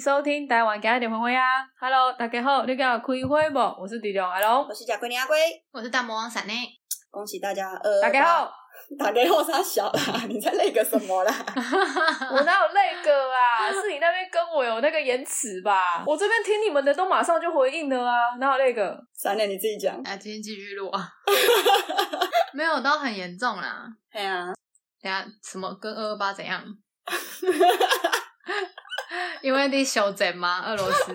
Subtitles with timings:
[0.00, 1.42] 收听台湾今日点灰啊
[1.78, 3.58] ！Hello，大家好，你今日开会不？
[3.78, 5.36] 我是迪龙阿龙，我是贾桂林阿龟，
[5.72, 6.54] 我是大魔王闪内。
[7.10, 7.74] 恭喜大家！
[7.84, 8.50] 呃，大家好，
[8.98, 10.00] 大家好，啥小啦？
[10.26, 11.30] 你在那个什么啦？
[12.32, 13.68] 我哪有那个啊？
[13.70, 16.02] 是你那边跟我有那个延迟吧？
[16.06, 18.36] 我这边听你们的都马上就回应了啊！
[18.38, 18.98] 哪有那个？
[19.14, 19.94] 闪内你自己讲。
[19.96, 21.06] 啊，今天继续录啊！
[22.54, 23.84] 没有都很严重啦。
[24.10, 24.46] 对啊，
[25.02, 26.64] 等下什么跟二二八怎样？
[29.42, 30.64] 因为你休整吗？
[30.64, 31.12] 俄罗斯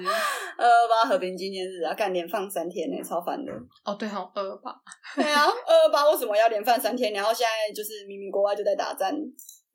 [0.57, 3.51] 二二八和平纪念日啊，干连放三天呢，超烦的。
[3.83, 4.75] 哦，对哦，二二八。
[5.15, 7.13] 对啊，二二八为什么要连放三天？
[7.13, 9.15] 然后现在就是明明国外就在打战，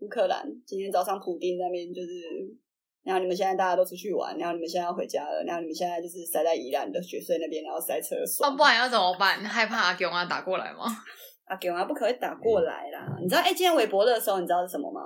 [0.01, 0.45] 乌克兰。
[0.67, 2.09] 今天早上普丁那边就是，
[3.03, 8.53] 然后你们现在大家都出去玩，然后你们现在要回家了，然后你们现在就是塞在宜兰的雪隧那边，然后塞车爽。
[8.53, 9.43] 哦，不然要怎么办？
[9.45, 10.85] 害怕阿勇啊打过来吗？
[11.47, 13.07] 阿勇啊不可以打过来啦！
[13.19, 15.01] 嗯、你知道哎、欸，今天微博的时候，你知道是什么吗？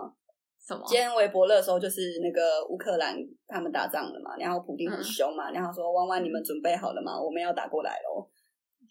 [0.66, 0.82] 什么？
[0.86, 3.14] 今天微博热搜就是那个乌克兰
[3.46, 7.20] 他们打仗了嘛，然后普丁很凶嘛，嗯、然后说弯弯你们准备好了吗？
[7.20, 8.28] 我们要打过来喽。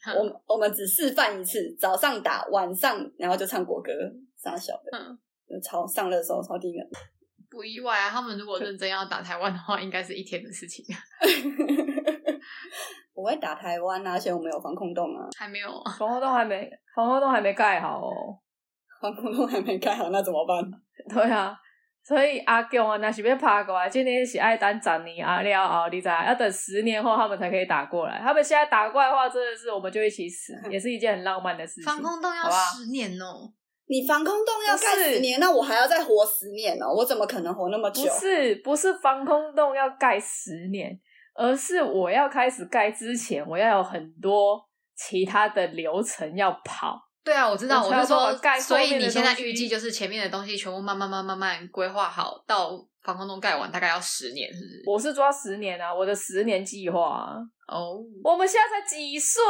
[0.05, 3.91] 嗯、我我们只示范一次，早上打，晚上然后就唱国歌，
[4.37, 6.85] 傻小的，嗯，就超上热搜，超低能。
[7.49, 10.83] 不意外啊，他们如果认真要打台湾的话，应该是一天的事情。
[13.13, 18.37] 我会打台湾啊，而且我们有防空洞啊，还没有，防空洞还没，防空洞还没盖好哦，
[18.99, 20.61] 防空洞还没盖好，那怎么办？
[21.09, 21.57] 对啊。
[22.05, 28.19] 所以阿强啊，那是要爬过来，今年是爱等十年啊了后，你知道要等十年后他们才可以打过来。
[28.19, 31.83] 他们现在打过来的话，真的是我们就一起死， 也是一件很浪漫的事情。
[31.85, 33.53] 防空洞要十年哦，
[33.87, 38.03] 你防空洞要盖十年，那我还要再活十年哦，我怎么可能活那么久？
[38.03, 40.99] 不是，不是防空洞要盖十年，
[41.35, 44.61] 而是我要开始盖之前，我要有很多
[44.97, 46.99] 其他的流程要跑。
[47.23, 54.83] 对啊，我知道，我是说，所以你现在预计就是前面的东西全部慢慢慢慢慢规划好，到防空洞盖完大概要十年，是不是？
[54.85, 57.37] 我是抓十年啊，我的十年计划啊。
[57.65, 59.41] 哦，我们现在才几岁？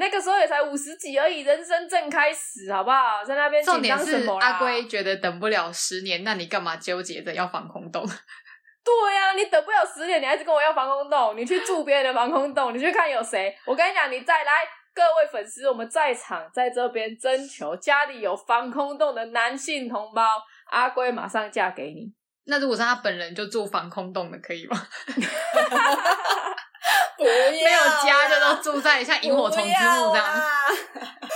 [0.00, 3.22] 那个时候也才五十几而已，人生正开始，好不好？
[3.22, 4.26] 在那边紧张什么？
[4.26, 8.02] 重点是阿龟觉得等不了十年，那你干嘛纠结着要防空洞？
[8.82, 11.36] 对呀、啊，你等不了十年，你还是跟我要防空洞？
[11.36, 13.54] 你去住别人的防空洞，你去看有谁？
[13.66, 14.52] 我跟你讲，你再来。
[14.98, 22.12] 各位粉丝，我们在场在这边征求家里有防空洞的男性同胞，阿龟马上嫁给你。
[22.46, 24.76] 那如果是他本人就住防空洞的，可以吗？
[27.16, 30.26] 不要没有家就都住在像萤火虫之墓这样。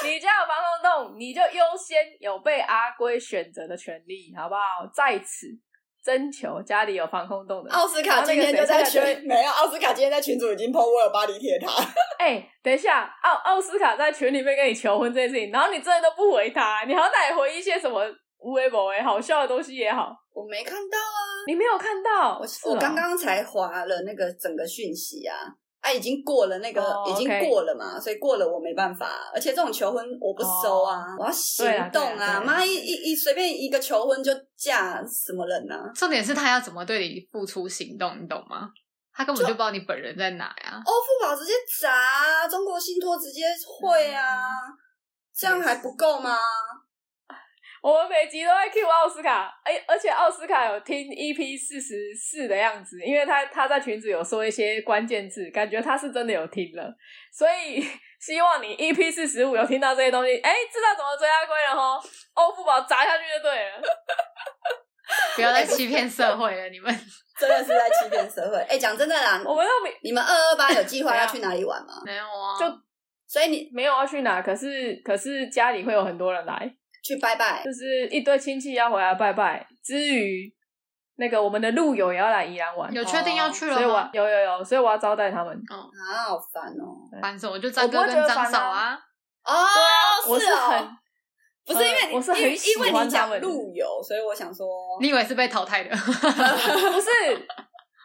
[0.02, 4.60] 你家有防空洞，你就优先有被阿龟选择的权利，好不好？
[4.92, 5.46] 在此。
[6.02, 7.70] 征求家里有防空洞的。
[7.70, 11.68] 奥斯卡今天就在群，没有奥斯卡今天在群主已经 po 我有巴黎铁塔。
[12.18, 18.02] 哎、欸，等一下，奥奥斯卡在群里面跟你求婚这件事情，然后你真的都不回他，你好歹回一些什么
[18.38, 20.12] 微博哎，好笑的东西也好。
[20.32, 22.38] 我没看到啊，你没有看到？
[22.38, 25.36] 我、哦、我刚刚才划了那个整个讯息啊。
[25.82, 29.10] 啊，已经过了那个，oh, 已经过了嘛，所以过了我没办法。
[29.34, 32.40] 而且这种求婚我不收啊，oh, 我要行动啊！
[32.40, 35.90] 妈一一一随便一个求婚就嫁什么人呢、啊？
[35.92, 38.70] 重点是他要怎么对你付出行动，你懂吗？
[39.12, 40.80] 他根本就不知道你本人在哪呀。
[40.86, 44.78] 欧付宝直接砸，中国信托直接汇啊，嗯、
[45.36, 46.38] 这样还不够吗？
[47.82, 56.94] 我们每集都在 cue 奥斯卡，哎，而且奥斯卡有听 EP 四十四的样子，因为他他在群组有说一些关键字，感觉他是真的有听了，
[57.32, 57.84] 所以
[58.20, 62.00] 希望你 EP 四十五有听到这些东西，哎，知道怎么追阿龟了齁，
[62.34, 63.82] 欧付宝砸下去就对了，
[65.34, 66.94] 不要再欺骗社会了，你们
[67.36, 68.58] 真的是在欺骗社会。
[68.68, 69.70] 哎，讲真的啦，我们要
[70.04, 72.00] 你们二二八有计划要去哪里玩吗？
[72.06, 72.64] 没有啊，就
[73.26, 76.72] 所以你没有要去哪，可是可是家里会有很多人来。
[77.02, 79.66] 去拜拜，就是一堆亲戚要回来拜拜。
[79.82, 80.52] 之余，
[81.16, 83.78] 那个我们的路友也要来宜兰玩，有确定要去了吗？
[83.78, 85.52] 所以我有有有，所以我要招待他们。
[85.68, 87.58] 哦，啊，好烦哦，烦什么？
[87.58, 88.98] 就张哥跟张嫂啊。
[89.44, 89.52] 哦，
[90.28, 90.88] 我是很
[91.66, 94.66] 不是因为我是很喜欢你讲路友，所以我想说，
[95.00, 95.90] 你以为是被淘汰的？
[95.94, 97.10] 不是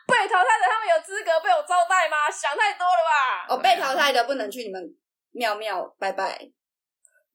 [0.08, 2.18] 被淘汰的，他们有资格被我招待吗？
[2.32, 3.54] 想太多了吧？
[3.54, 4.82] 哦，被淘汰的不能去你们
[5.32, 6.40] 庙庙拜拜。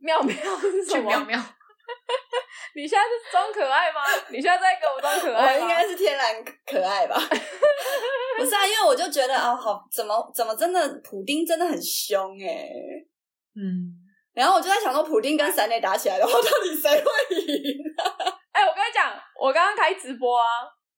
[0.02, 1.08] 妙妙是什么？
[1.08, 1.38] 妙妙，
[2.74, 4.00] 你现在是装可爱吗？
[4.30, 5.58] 你现在在给我装可爱吗？
[5.58, 7.16] 我应该是天然可爱吧？
[8.36, 13.06] 不是啊，因为我就觉得啊，好，怎么怎么真的普丁真的很凶哎、欸，
[13.54, 13.94] 嗯，
[14.34, 17.78] 然后我就在想说，普丁跟闪雷打起来的话，到底谁会赢？
[18.52, 20.44] 哎、欸，我跟你讲，我刚刚开直播啊，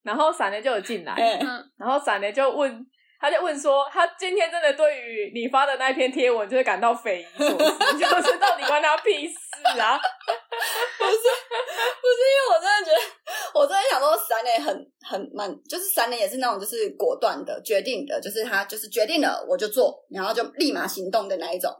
[0.03, 1.15] 然后闪雷就有进来，
[1.77, 2.87] 然后闪雷就问。
[3.21, 7.55] 他就问说：“他今天真的对于你发的那一篇贴文，就是感到匪夷所思，
[7.99, 9.99] 就是到底关他屁事啊？”
[10.99, 13.01] 不是，不是，因为我真的觉得，
[13.55, 21.71] 我真的想说，闪雷很很蛮，就是闪雷也是那种就是果断的决定的，就是他就是决定了我就做，然后就立马行动的那一种。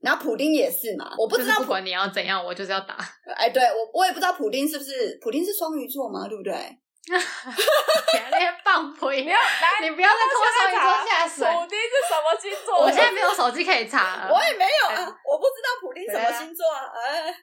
[0.00, 2.96] 然后普丁也是嘛，我不知道不管你要怎样，我就是要打。
[3.34, 6.52] 哎，对我我也不知道普丁是不是普丁是双鱼座嘛，对不对？
[8.30, 8.38] 那！
[9.10, 11.46] 你要来，你不要再拖双鱼座下水。
[11.46, 12.80] 普丁是什么星座？
[12.80, 17.34] 我现在没有手机可以查，我也没有啊，我不知道普丁什么星座啊，哎，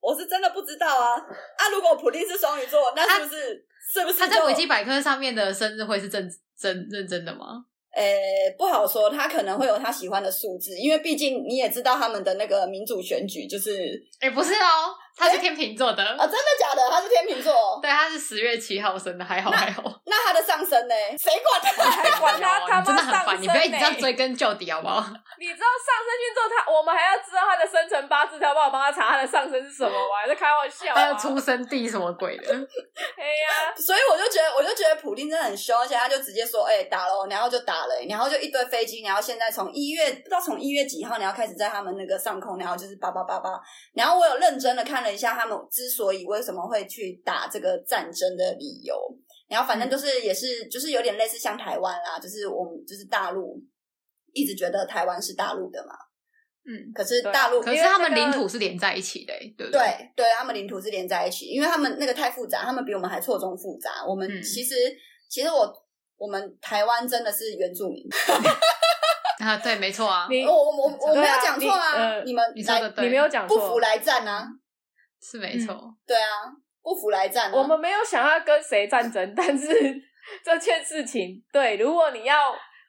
[0.00, 1.14] 我是真的不知道啊。
[1.16, 6.28] 啊，如果普丁是双鱼座，那是不是是不是他在维基百科上面的生日会是真
[6.58, 7.64] 真认真的吗？
[7.94, 16.82] 诶，不好说，他可能会有他喜欢的数字，因为毕竟你也知道他们的那个民主选举就是，诶，不是哦，他是天秤座的啊，真的假的？
[16.90, 19.82] 他是天秤座，对，他是十月七号生的，还好还好。
[20.06, 20.94] 那他的上升呢？
[21.18, 21.84] 谁管他？
[21.90, 22.60] 还管他？
[22.66, 25.00] 他真的很烦，你不要一直这样追根究底好不好？
[25.38, 30.22] 你知道上升星座他，我们还要知道他的生辰八字，他要帮我帮他查他的上升是什么吗？
[30.22, 30.94] 还在开玩笑？
[30.94, 32.54] 还有出生地什么鬼的？
[32.54, 43.50] 哎呀，所以我就觉得，我就觉得普丁真的很凶，而且他就直接说，哎，打了，然后就打了，然后就一堆飞机，然后现在从一月不知道从一月几号，然后开始在他们那个上空，然后就是叭叭叭叭，
[43.94, 48.96] 然后我有认真的看了一下他们之所以为什么会去打这个战争的理由，
[49.48, 53.60] 然后反正就是也是就是有点类似像台湾啦，就是我们就是大陆
[54.32, 55.94] 一直觉得台湾是大陆的嘛，
[56.66, 59.80] 嗯，可是大陆可是他们领土是连在一起的，对不对？
[59.80, 64.04] 对对，他们领土是连在一起，因为他们那个太复杂，他们比我们还错综复杂。
[64.06, 64.74] 我们其实
[65.28, 65.72] 其实我。
[66.20, 68.04] 我们台湾真的是原住民
[69.40, 72.62] 啊，对，没错啊，我我我我没有讲错啊，你们你
[73.08, 74.46] 没有讲错，不服来战啊，
[75.20, 76.28] 是没错，对啊，
[76.82, 77.52] 不服来战。
[77.52, 79.68] 我们没有想要跟谁战争， 但是
[80.44, 82.36] 这件事情，对，如果你要。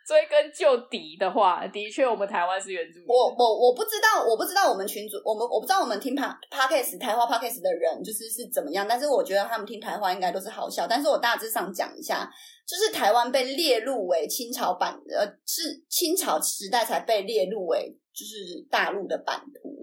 [0.04, 3.06] 追根究底的话，的确，我们台湾是原住民。
[3.08, 10.88] 我我我不知道，我不知道我们群主，我们我不知道我们听 Podcast 台话 Podcast 的人就是是怎么样，但是我觉得他们听台话应该都是好笑。
[10.88, 12.28] 但是我大致上讲一下，
[12.68, 19.81] 就是台湾被列入为清朝版，呃，是清朝时代才被列入为就是大陆的版图。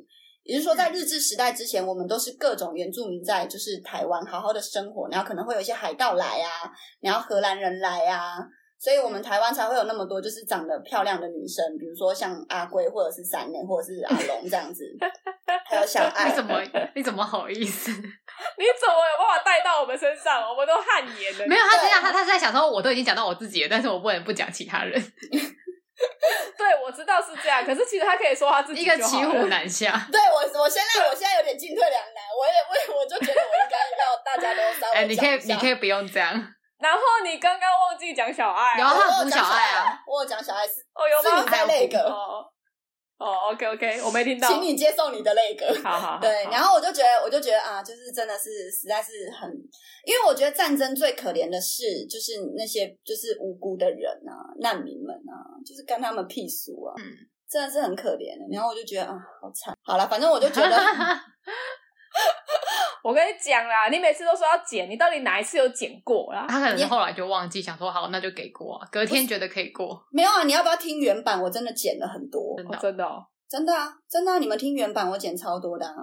[0.49, 6.49] 也就是说，在日治时代之前，我们都是各种原住民在就是台湾好好的生活，然后可能会有一些海盗来啊，
[7.01, 8.39] 然后荷兰人来啊。
[8.81, 14.85] 所以我们台湾才会有那么多就是长得漂亮的女生，比如说像阿龟，或者是山馁，或者是阿龙这样子，
[15.69, 16.31] 还有小爱。
[16.31, 16.63] 你怎么
[16.95, 17.91] 你怎么好意思？
[17.93, 20.49] 你怎么有办法带到我们身上？
[20.49, 21.47] 我们都汗颜的。
[21.47, 24.99] 没有，他这样，他他是在想说，我都已经讲到我自己了，但是我不能不讲其他人。
[26.89, 29.93] 对，我知道是这样，可是其实他可以说他自己一个骑虎难下。
[30.11, 36.33] 对我，我现在我现在有点进退两难，我也我我就觉得我应该要大家都稍微哎，你可以你可以不用这样。
[36.79, 41.37] 然后你刚刚忘记讲小爱，然后他不是小爱啊，我有讲小爱是哦，有吗？
[41.37, 42.47] 是你在那个哦
[43.19, 46.31] 哦，OK OK，我没听到，请你接受你的那个，好好对。
[46.45, 49.51] 然后我就觉得，我就觉得啊，就是真的是实在是很，
[50.05, 55.35] 因为我觉得战争最可怜的是，就是那些就是无辜的人啊，难民们啊，
[55.67, 57.05] 就是跟他们屁事啊，嗯，
[57.51, 58.47] 真的是很可怜的。
[58.51, 59.77] 然后我就觉得啊，好惨。
[59.83, 60.77] 好了，反正我就觉得。
[63.03, 66.47] 我跟你讲啦，你每次都说要剪，你到底哪一次有剪过啦？
[66.49, 68.89] 他可能后来就忘记，想说好，那就给过啊。
[68.91, 70.45] 隔天觉得可以过，没有啊？
[70.45, 71.41] 你要不要听原版？
[71.43, 74.39] 我真的剪了很多，真的，哦，真的，哦，真的啊，真的啊！
[74.39, 75.95] 你们听原版，我剪超多的啊！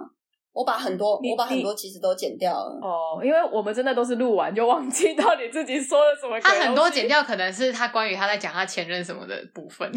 [0.52, 6.40] 我把很多，我把很多其实都剪掉了哦，因为我们真的都是录完就忘记到底自己说了什么。
[6.40, 9.92] 他很多剪掉，可能是他关于他在讲他前任什么的部分。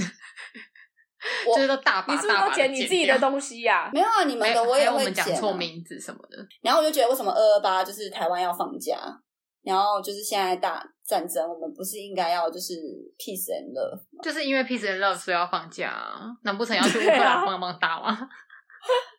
[1.48, 3.86] 我就是都大把大把，你是不是都剪你自己的东西呀？
[3.86, 3.92] 啊？
[3.94, 6.38] 没有啊，你们的我也会剪，讲错名字什么的。
[6.62, 8.98] 然后我就觉得，为什么二二八就是台湾要放假？
[9.62, 12.74] 然后就是现在大战争，我们不是应该要就是
[13.18, 14.24] peace and love？
[14.24, 15.94] 就是因为 peace and love 所以要放假，
[16.44, 18.18] 难不成要去乌克兰帮忙打吗？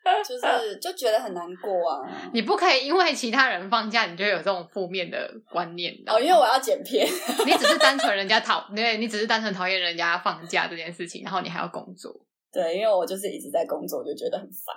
[0.26, 2.09] 就是就觉得很难过啊！
[2.33, 6.12] 你不可以因为其他人放假，你就有这种负面的观念的。
[6.12, 7.07] 哦，因为我要剪片，
[7.47, 12.12] 你只是单纯人家讨，对，你只是单纯讨厌人家放假这件事情，然后你还要工作。
[12.52, 14.75] 对，因为我就是一直在工作，我就觉得很烦。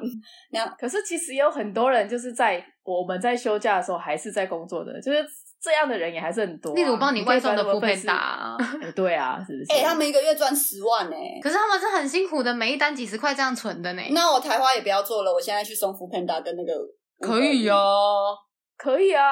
[0.51, 5.25] 那可是其实有很多人就是在我们在休假的时候还是在工作的，就是。
[5.63, 8.57] 这样的人也还是很多、啊，例如帮你外送的 foodpanda，
[8.93, 9.71] 对啊，是不是？
[9.71, 14.01] 哎、欸，他们一个月赚十万呢、欸，可是他们是很辛苦的，每一单几十块这样存的呢。
[14.11, 16.73] 那我台花也不要做了，我现在去送 foodpanda 跟那个
[17.21, 18.35] 可以哦、啊，
[18.77, 19.23] 可以啊，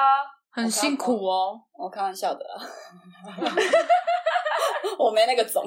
[0.50, 1.60] 很辛苦哦。
[1.74, 2.66] 我开玩笑的啦，
[4.98, 5.62] 我没那个种。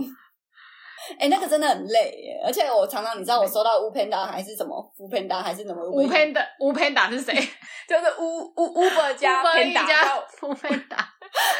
[1.13, 7.33] 哎、欸，那个真的很累耶，而且我常常你知道我收到乌潘达还是什么乌潘达还是什么乌潘达乌潘达是谁？
[7.87, 11.07] 就是乌乌 Uber 加潘达加乌潘达，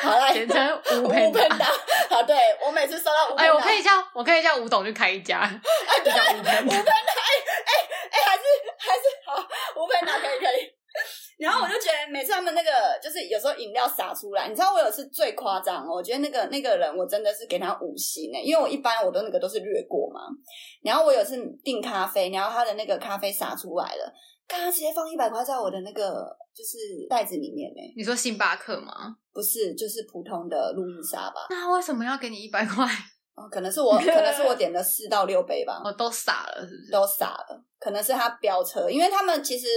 [0.02, 1.66] 好啦，简称乌潘达。
[2.10, 2.36] 好，对
[2.66, 7.72] 我每次收到乌哎，我可以叫我可以叫吴董去开一家， 哎，对，乌潘达，哎哎
[8.12, 8.44] 哎，还是
[8.78, 9.36] 还是好，
[9.82, 10.74] 乌潘达可以可以。
[11.38, 12.70] 然后我就觉得每次他们那个
[13.04, 20.22] 就是有时候饮料洒出来，你知道我有次最夸张，我觉得那个那个人我真的是给他五星诶，因为我一般我都那个都是略过嘛。
[20.82, 24.14] 然后我有次订咖啡，然后他的那个咖啡洒出来了，
[24.48, 26.26] 刚刚直接放一百块在我的那个
[26.56, 27.94] 就是袋子里面诶。
[27.98, 29.18] 你说星巴克吗？
[29.34, 31.48] 不是，就是普通的路易莎吧？
[31.50, 32.86] 那为什么要给你一百块？
[33.36, 35.82] 哦，可能是我，可能是我点了四到六杯吧。
[35.84, 36.92] 我都洒了，是不是？
[36.94, 39.68] 都洒了，可能是他飙车，因为他们其实。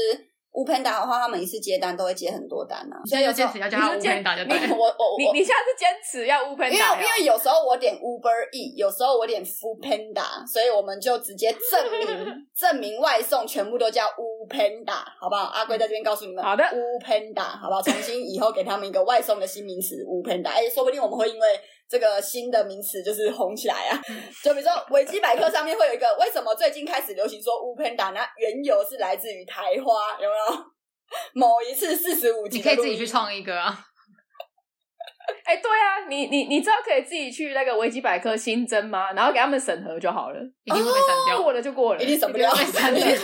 [0.58, 4.58] Foodpanda 的话，他们一次接单都会接很多单啊，所以有坚持要叫他 Foodpanda 就对。
[4.76, 15.44] 我我你你下次坚持要 Foodpanda，因为因为有时候我点 Uber E，有时候我点 Foodpanda，所以我们就直接证明 证明外送全部都叫 Foodpanda，好不好？
[15.44, 17.80] 阿贵在这边告诉你们，好的 Foodpanda，好不好？
[17.82, 21.46] 重新以后给他们一个外送的新名词 Foodpanda，哎，说不定我们会因为。
[21.88, 24.00] 这个新的名词就是红起来啊！
[24.45, 28.11] 就比如说维基百科上面会有一个，为什么最近开始流行说乌喷达？
[28.11, 30.64] 那缘由是来自于台花，有没有？
[31.33, 33.78] 某一次四十五集，你可以自己去创一个啊！
[35.45, 39.12] 哎、欸，对啊，你你你知道可以自己去那个维基百科新增吗？
[39.12, 43.18] 然后给他们审核就好了，一定会被删掉，过了就过了，一定审不掉，被删掉，因为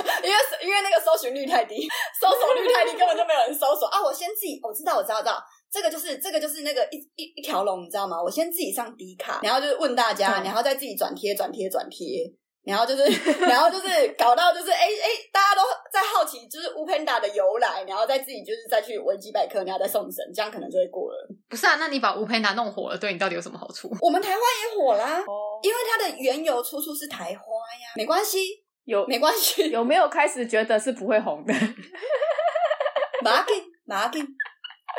[0.63, 1.87] 因为那个搜寻率太低，
[2.19, 4.03] 搜索率太低，根本就没有人搜索啊！
[4.03, 5.43] 我先自己，我知道，我知道，我知道。
[5.75, 8.23] 这个就是这个就是那个一一一条龙，你知道吗？
[8.23, 13.03] 我先自己上 D 卡，然后就是问大家，然后再自己转贴转贴转贴，然后就是
[13.41, 15.63] 然后就是搞到就是哎哎，大家都
[15.93, 21.29] 在好奇，就是 Foodpanda 的由来，然后再自己就是再去维基百科，然后再送审，这样可能就会过了。
[21.49, 23.91] 不是啊，那你把 Foodpanda 弄火了，对你到底有什么好处？
[24.01, 27.41] 我们台花也火啦，哦，因为它的原由出处是台花
[27.83, 28.39] 呀，没关系，
[28.85, 31.53] 有没关系，有没有开始觉得是不会红的？
[33.25, 33.53] 马给
[33.85, 34.21] 马给。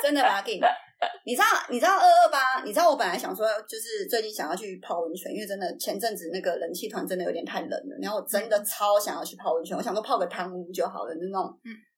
[0.05, 0.61] 真的吧，给你。
[1.25, 2.63] 你知道，你知道二二八？
[2.63, 7.97] 你知道我本来想说，就是最近想要去泡温泉，因为真的前阵子那个人气团真的有点太冷了。
[8.01, 11.51] 然后我真的超想要去泡温泉，我想说泡个汤屋就好了，那种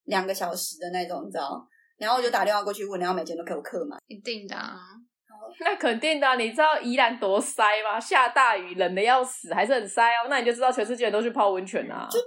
[0.05, 1.61] 两个小时的那种，你知道？
[1.97, 3.99] 然后我就打电话过去问，然后每间都给我客满。
[4.07, 4.77] 一定的啊，
[5.59, 6.35] 那肯定的。
[6.37, 7.99] 你知道宜兰多塞吗？
[7.99, 10.27] 下大雨，冷的要死，还是很塞哦。
[10.29, 12.07] 那你就知道全世界人都去泡温泉啊。
[12.09, 12.19] 就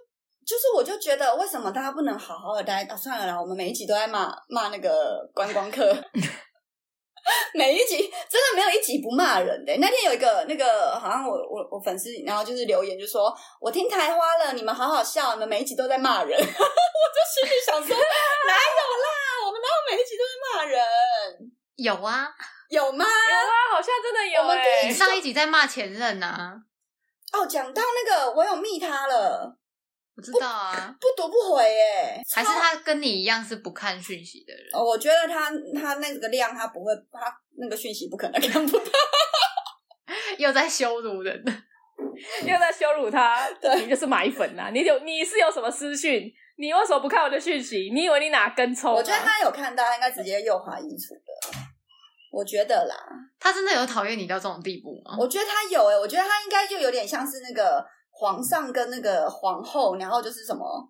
[0.50, 2.82] 就是，我就觉得为什么大家不能好好的待？
[2.90, 5.94] 啊，算了啦，我们每一集都在骂骂那个观光客，
[7.54, 9.72] 每一集真的没有一集不骂人的。
[9.76, 16.36] 那天有一个那个好像我我我粉丝，然后就是留言就说，我听台花了，你们好好笑，你们每一集都在骂人。
[16.36, 19.46] 我就心里想说，哪有啦？
[19.46, 20.84] 我们哪有每一集都在骂人？
[21.76, 22.28] 有啊，
[22.70, 23.04] 有吗？
[23.04, 24.88] 有啊，好像真的有欸。
[24.88, 26.56] 你上一集在骂前任啊？
[27.34, 29.59] 哦，讲到那个，我有密他了。
[30.20, 34.64] 我知道啊，不读不回耶，还是他跟你一样是不看讯息的人？
[34.74, 35.50] 哦，我觉得他
[35.80, 38.84] 他那个量，他不会，他那个讯息不可能看不到。
[40.36, 41.42] 又在羞辱人，
[42.44, 44.70] 又在羞辱他， 对，你就是买粉呐！
[44.70, 46.30] 你有你是有什么私讯？
[46.58, 47.90] 你为什么不看我的讯息？
[47.94, 48.92] 你以为你哪根葱？
[48.92, 51.58] 我觉得他有看到，他应该直接右滑移除的。
[52.30, 52.94] 我觉得啦，
[53.40, 55.16] 他真的有讨厌你到这种地步吗？
[55.18, 57.82] 我觉得他有诶、欸、我觉得他应该就有点像是那个。
[58.20, 60.86] 皇上跟那个皇后，然后就是什么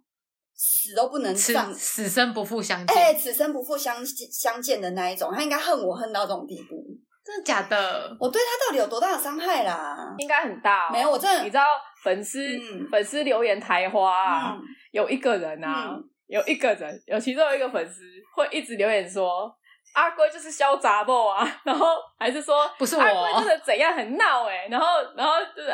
[0.52, 2.96] 死都不能葬，死生不复相见。
[2.96, 6.84] 哎、欸，此生不复相相见的那一种，他应该恨我恨到这种地步。
[7.25, 8.16] 真的假的？
[8.18, 10.12] 我对他到底有多大的伤害啦？
[10.18, 10.90] 应该很大、哦。
[10.92, 11.62] 没有，我真的你知道
[12.02, 18.00] 粉丝、嗯、粉丝留言台花、啊嗯、有一个人啊，嗯、有一个人有其中有一个粉丝
[18.34, 19.54] 会一直留言说
[19.94, 21.87] 阿龟就是嚣杂货啊，然后
[22.18, 25.70] 还是说不是我，阿龟真的怎样很闹哎、欸，然后然后就是。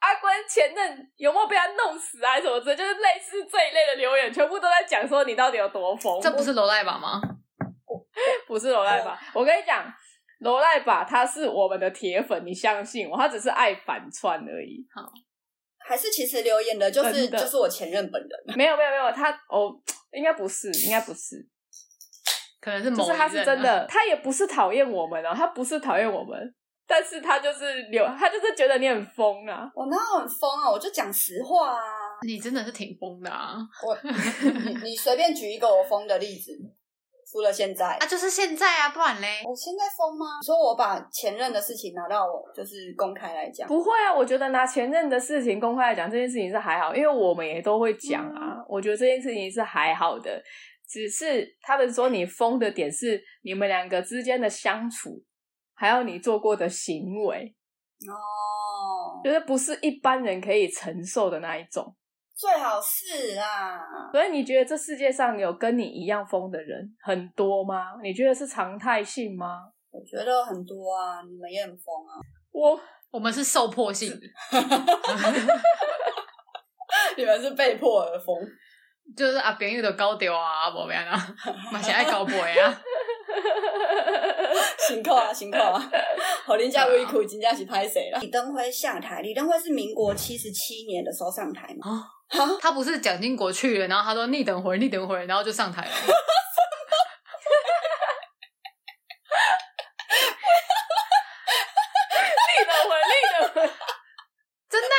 [0.00, 2.36] 阿关前任有没有被他弄死啊？
[2.40, 2.76] 什么之类？
[2.76, 6.20] 就是类似这一类的留言，全部都在讲说你到底有多疯。
[6.20, 7.20] 这不是罗赖吧吗？
[8.46, 9.20] 不是罗赖吧？
[9.34, 9.84] 我跟你讲，
[10.40, 14.86] 罗赖吧他是我们的铁粉，你相信我，他只是爱反串而已。
[14.94, 15.02] 好，
[15.78, 18.56] 还是其实留言的就是的就是我前任本人？
[18.56, 19.72] 没有没有没有，他哦，
[20.12, 21.36] 应该不是，应该不是，
[22.60, 26.54] 可能是某、啊、就是他是真的，他也不是讨厌我们哦，他不是讨厌我们。
[26.88, 29.70] 但是他就是留，他就是觉得你很疯啊！
[29.74, 30.70] 我哪有很疯啊？
[30.70, 31.80] 我就讲实话啊！
[32.24, 33.56] 你真的是挺疯的啊！
[33.84, 33.98] 我，
[34.64, 36.52] 你你随便举一个我疯的例子，
[37.30, 39.42] 除了现在啊，就是现在啊，不然嘞？
[39.44, 40.38] 我现在疯吗？
[40.40, 44.14] 你说我把前任的事情拿到就是公开来讲，不会啊！
[44.14, 48.58] 我觉得拿前任的事情公开来讲，这件事情是还好，因为我们也都会讲啊。
[48.58, 50.40] 嗯、我觉得这件事情是还好的，
[50.88, 55.20] 只是他们说你疯的点是你们两个之间的相处。
[55.76, 57.54] 还有你做过的行为
[58.08, 61.94] 哦，就是不是一般人可以承受的那一种，
[62.34, 63.78] 最好是啊。
[64.12, 67.96] 所以你觉得这世界上有跟你一样疯的人很多吗？
[68.02, 69.70] 你觉得是常态性吗？
[69.90, 72.14] 我觉得很多啊，你们也很疯啊。
[72.52, 72.78] 我
[73.10, 74.26] 我们是受迫性的，
[77.16, 78.36] 你们是被迫而疯。
[79.16, 81.16] 就是阿朋友的高调啊，无咩啊，
[81.72, 82.76] 嘛是爱高背啊。
[84.88, 85.90] 辛苦啊， 辛苦啊！
[86.44, 88.18] 好，人家微苦，真正是拍谁了。
[88.20, 91.90] 李登辉下台，李登辉是民国七十七年的时候上台嘛？
[92.28, 95.90] 啊，他不是蒋经国去了，然后他说逆等回，逆等回，然后就上台了。
[102.48, 103.70] 逆等回，逆等回，
[104.70, 104.98] 真的啊？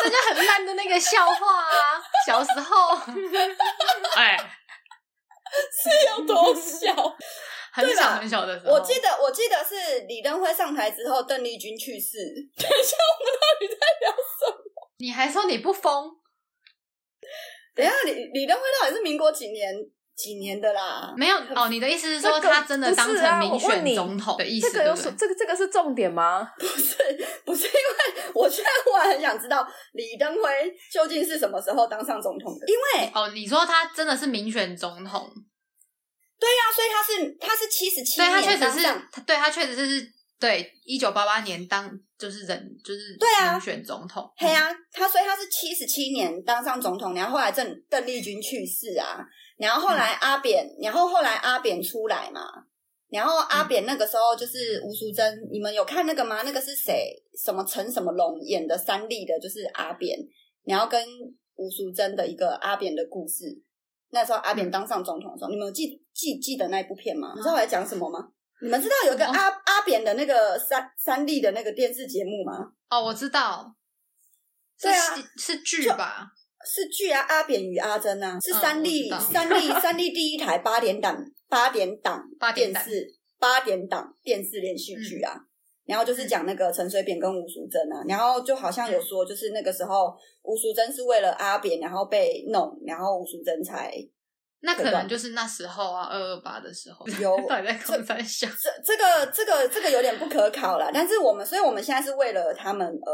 [0.00, 2.00] 这就很烂的那个笑话啊！
[2.26, 2.96] 小时候，
[4.16, 4.36] 哎，
[5.82, 7.16] 是有多小？
[7.72, 12.18] 很小很小的时候，我记得我记得是李登辉上台之后，邓丽君去世。
[12.56, 14.88] 等一下，我们到底在聊什么？
[14.98, 16.10] 你还说你不疯？
[17.74, 19.72] 等一下，李李登辉到底是民国几年
[20.16, 21.14] 几年的啦？
[21.16, 24.72] 没有哦，你的意思是说他真的当成民选总统的意思？
[24.72, 26.50] 这个有什这个这个是重点吗？
[26.58, 26.96] 不是，
[27.44, 30.50] 不是，因为我现在忽然很想知道李登辉
[30.92, 32.66] 究竟是什么时候当上总统的？
[32.66, 35.30] 因为哦，你说他真的是民选总统？
[36.38, 49.18] 对呀、啊，所以他是他是七十七年，对他确实是，对他确实是对一九八八年当就是人就是对啊选总统，对啊，他所以他是七十七年当上总统，然后后来邓邓丽君去世啊，
[49.56, 52.40] 然后后来阿扁，嗯、然后后来阿扁出来嘛，
[53.08, 56.42] 然后阿扁那个时候就是吴淑珍，嗯、你们有看那个吗？
[56.42, 57.20] 那个是谁？
[57.44, 60.16] 什么陈什么龙演的三立的，就是阿扁，
[60.64, 61.04] 然后跟
[61.56, 63.44] 吴淑珍的一个阿扁的故事。
[64.10, 67.32] 那时候阿扁当上总统的时候，嗯、你们有记记记得那一部片吗？
[67.36, 68.18] 你知道我在讲什么吗？
[68.60, 72.72] 嗯、你们知道有一个阿、哦、阿扁的那个三三立的那个电视节目吗？
[72.90, 73.72] 哦，我知道。
[74.80, 75.00] 对啊，
[75.36, 76.26] 是剧吧？
[76.66, 81.16] 是剧啊，阿扁与阿珍啊，是三立、嗯、三立 三立第一台八点档
[81.48, 85.34] 八点档电视八点档电视连续剧啊。
[85.36, 85.44] 嗯
[85.88, 93.90] 然后就是讲那个陈水扁跟吴淑珍啊，然后就好像有说，就是那个时候吴淑珍是为了阿扁，然后被弄，然后吴淑珍才，
[94.60, 98.46] 那可能就是那时候啊，二二八的时候有在空山这
[98.84, 103.12] 这个这个这个有点不可考了，但是我们，所以我们现在是为了他们而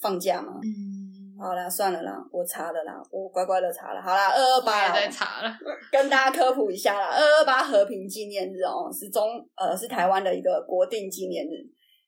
[0.00, 0.54] 放假嘛。
[0.62, 1.06] 嗯。
[1.40, 4.02] 好啦，算了啦，我查了啦，我乖乖的查了。
[4.02, 5.56] 好啦，二二八在查了，
[5.92, 11.62] 跟大家科普一下啦，二二八和平纪念日哦，是中呃是台湾的一个国定纪念日。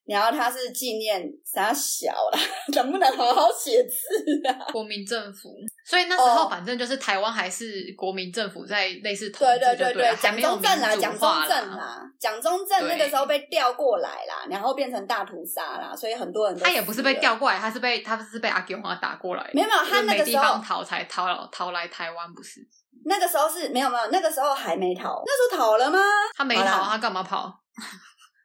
[0.06, 2.38] 然后它是纪念啥小啦，
[2.74, 4.66] 能不能好好写字啊？
[4.72, 5.50] 国民政府，
[5.90, 22.60] 所以那时候反正就是台湾还是国民政府在类似统治，对对对对，蒋中正啦，蒋中正啦，蒋中正那个时候被调过来啦，然后变成大屠杀啦，所以很多人都他也不是被调过来，他是被他是被阿给华打过来，没有没有，他那个时候逃才逃逃来台湾，不是？
[23.04, 25.98] 那个时候是没有没有，那个时候还没逃，那时候逃了吗？
[26.36, 27.52] 他没逃，他干嘛跑？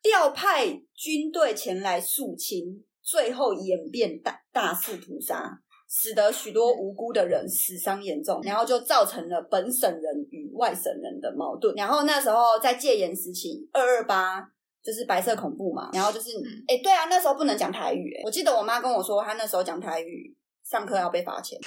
[0.02, 5.60] 调派军队前来肃清，最后演变大大肆屠杀，
[5.98, 11.74] 使得许多无辜的人死伤严重，然后就造成了本省人与外省人的矛盾。
[11.76, 14.46] 然后那时候在戒严时期，二二八
[14.84, 16.32] 就是白色恐怖嘛，然后就是，
[16.68, 21.58] 哎，对啊，那时候不能讲台语，我记得我妈跟我说，她那时候讲台语，上课要被罚钱。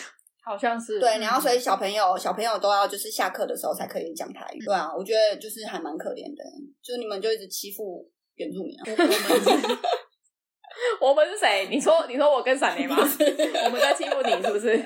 [0.44, 4.62] 好像是对，然后所以小朋友小朋友都要就是下课的时候才可以讲台语。
[4.62, 6.44] 对啊，我觉得就是还蛮可怜的，
[6.82, 8.10] 就你们就一直欺负。
[8.38, 8.84] 原住民啊，
[11.00, 11.66] 我们是谁？
[11.70, 12.96] 你说，你说我跟闪雷吗？
[13.64, 14.76] 我们在欺负你，是不是？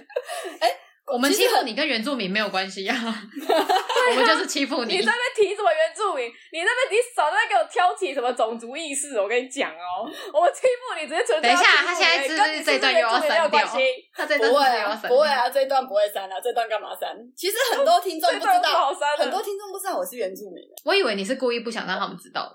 [0.61, 0.77] 哎、欸，
[1.07, 3.23] 我们欺负你跟原住民没有关系呀、啊，
[4.11, 4.97] 我们就是欺负你。
[4.97, 6.27] 你在那边提什么原住民？
[6.53, 9.21] 你那边你少在那给我挑起什么种族意识？
[9.21, 11.49] 我跟你讲哦，我们欺负你直接存在。
[11.49, 13.69] 等一下，他现在是不是这段又要删掉？
[14.15, 17.15] 他这段不会啊，不会啊，这一段不会删啊，这段干嘛删？
[17.37, 20.63] 其实很多听众不知道，很多听众不知道我是原住民。
[20.85, 22.51] 我以为你是故意不想让他们知道。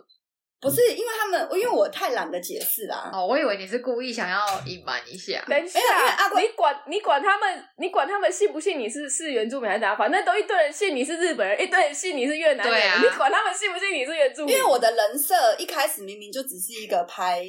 [0.60, 3.12] 不是因为他们，因为我太懒得解释啦。
[3.14, 5.44] 哦，我以为你是故意想要隐瞒一下。
[5.48, 5.80] 等一下，
[6.36, 9.96] 你管你管他们，你管他们信不信你是是原住民还是哪？
[9.96, 12.74] 反正都一堆人信你是日本人，一堆人信你是越南人。
[12.74, 14.56] 对啊，你管他们信不信你是原住民？
[14.56, 17.44] 因为我的人设一开始明明就只是一个拍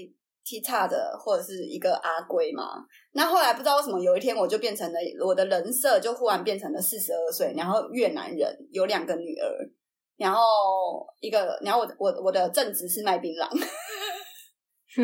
[0.45, 9.49] T 叉的或者是一个阿龟嘛，那后来不知道为什么有一天我就变成了我的人设就忽然变成了四十二岁，然后越南人，有两个女儿。
[10.19, 13.49] 然后一个，然后我我我的正职是卖槟榔，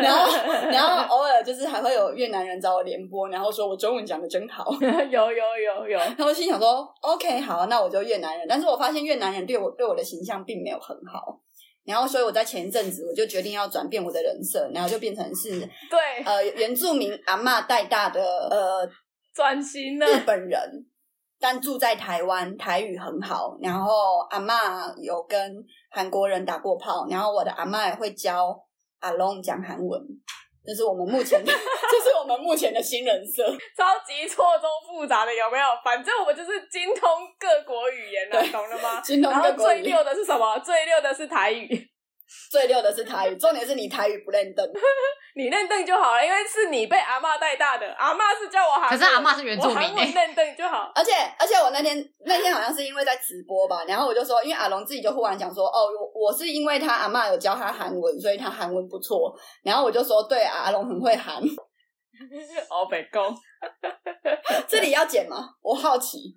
[0.00, 0.30] 然后
[0.70, 11.40] 然后 偶尔就是还会有越南人找我联播，然后说我中文讲的真好， 有有有有，然后心想说 OK 好，那我就越南人，但是我发现越南人对我对我的形象并没有很好，
[11.84, 15.58] 然后所以我在前一阵子我就决定要转变我的人设，然后就变成是
[15.90, 18.88] 对呃原住民阿嬷带大的呃
[19.34, 20.86] 转型了日本人。
[21.38, 23.56] 但住在台湾，台语很好。
[23.60, 25.54] 然后阿嬷有跟
[25.90, 28.58] 韩国人打过炮，然后我的阿嬷也会教
[29.00, 30.00] 阿龙讲韩文，
[30.64, 33.44] 这是我们目前的， 这是我们目前的新人设，
[33.76, 35.64] 超级错综复杂的，有没有？
[35.84, 39.00] 反正我们就是精通各国语言了，懂了吗？
[39.04, 39.52] 精通各国语言。
[39.52, 40.58] 然后最溜的是什么？
[40.60, 41.68] 最溜的是台语。
[42.50, 44.62] 最溜的是台语，重点是你台语不认得，
[45.36, 50.90] 你认得就好了，因为是你被阿嬷带大的，阿嬷是叫我韩，可是阿嬷是原住民，我认得就好。
[50.96, 61.40] 而且而且我那天那天好像是因为在直播吧，然后我就说，因为阿龙自己就忽然讲说，哦，我是因为他阿嬷有教他韩文，所以他韩文不错，然后我就说，对，阿龙很会韩。
[62.70, 63.36] 哦，北宫，
[64.66, 65.50] 这里要剪吗？
[65.60, 66.34] 我好奇，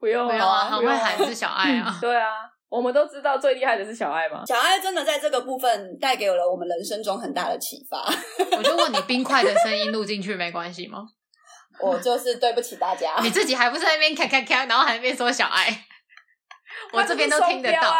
[0.00, 2.30] 不用啊，啊很会韩是小爱啊，对啊。
[2.68, 4.42] 我们都知道最厉害的是小爱吗？
[4.46, 8.04] 小爱真的在这个部分带给了我们人生中很大的启发。
[8.56, 11.06] 我就问你，冰块的声音录进去没关系吗？
[11.80, 15.68] 我就是对不起大家，你自己还不是在那边咔咔咔，然后还在那边说小爱，
[16.92, 17.96] 我这边都听得到。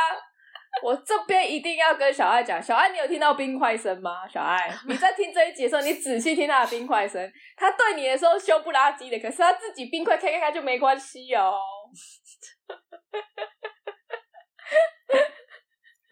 [0.83, 4.29] 我这边一定要跟小爱讲，小爱，你有听到冰块声吗？
[4.29, 7.33] 小爱，你在听这一集的时候，你仔细听他的冰块声。
[7.57, 11.59] 他对你的时候羞不拉几的，可是他自己冰块开开开就没关系哦。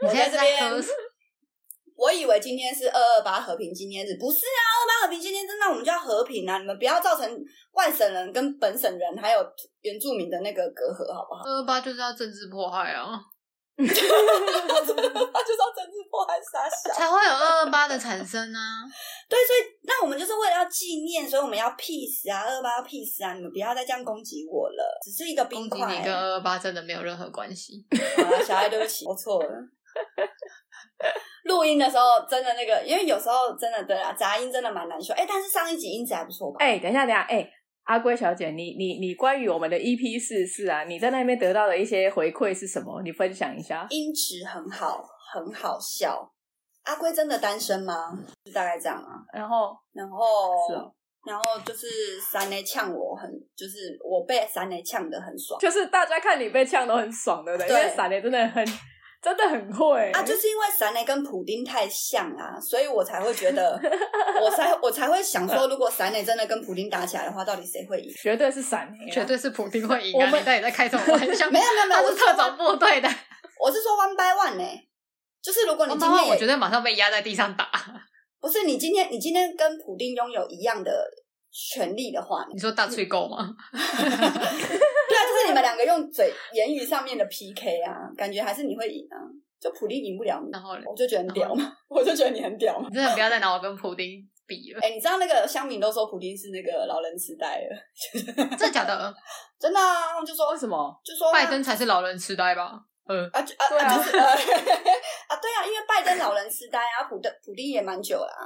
[0.03, 0.73] 我在这边，
[1.97, 6.59] 我以为今天是二二八和平纪念日，不是啊，二二八和平纪念日，那我们就要和平啊！
[6.59, 7.29] 你们不要造成
[7.73, 9.41] 外省人跟本省人还有
[9.81, 11.45] 原住民的那个隔阂，好不好？
[11.45, 13.19] 二二八就是要政治迫害啊！
[13.79, 18.85] 二二八就是要政治迫害傻小，才会有二二八的产生啊！
[19.29, 23.33] 对，所以那我们就是为了要纪念，所以我们要 peace 啊，二二八要 peace 啊！
[23.35, 27.85] 你们不要再这样攻击我了，只是一个冰块，你跟二二八真的没有任何关系。
[28.17, 29.49] 好了，小爱，对不起，我错了。
[31.45, 35.15] 录音的时候真的那个，因为有时候真的对啊，杂音真的蛮难说。
[35.15, 36.57] 哎、欸，但是上一集音质还不错吧？
[36.59, 37.53] 哎、欸，等一下，等一下，哎、欸，
[37.85, 43.03] 阿龟小姐，你你你关于我们的 EP 四四啊，你在那边得到的一些回馈是什么？
[43.03, 43.87] 你分享一下。
[43.91, 46.29] 音质很好，很好笑。
[46.85, 47.95] 阿龟真的单身吗？
[48.45, 49.23] 就大概这样啊。
[49.33, 50.19] 然后，然后
[50.69, 50.93] 是、哦，
[51.27, 55.61] 然后就是三雷呛我很，就是我被三雷呛的很爽。
[55.61, 57.69] 就是大家看你被呛都很爽，对不对？
[57.69, 58.67] 对，因为三雷真的很。
[59.27, 60.23] 真的很会啊！
[60.23, 63.77] 就是因为闪雷跟普丁太像啊，所以我才会觉得，
[64.41, 68.15] 我才我才会想说，如果闪雷真的跟普丁打起来的话，到底谁会赢？
[68.23, 70.27] 绝对是闪雷，绝对是普丁会赢啊！
[70.27, 71.51] 我们到底在开什么玩笑？
[71.51, 73.09] 没有没有没有，我是特种部队的，
[73.61, 74.89] 我是说 one by one 呢、欸，
[75.43, 77.69] 就是如果你今天我觉得马上被压在地上打。
[78.39, 80.93] 不是你今天你今天跟普丁拥有一样的
[81.51, 83.51] 权利的话，你说大吹狗吗？
[85.17, 89.17] 对啊，就是你们两个用嘴言语上面的 PK 啊，感觉还是你会赢啊。
[89.59, 92.91] 就普丁赢不了你，然后我就觉得很屌嘛， 我就觉得你很屌嘛。
[92.93, 94.79] 真的不要再拿我跟普丁比了。
[94.83, 97.77] 哎、欸，你知道那个乡民都说普丁是那个老人痴呆了，
[98.59, 99.15] 真的假的？
[99.59, 100.95] 真的啊，就说为什么？
[101.03, 102.73] 就说拜登才是老人痴呆吧？
[103.09, 104.37] 嗯啊啊对啊，啊，就是、 啊
[105.41, 108.45] 对啊，因为拜登老人痴呆啊，普登普丁也蛮久了啊。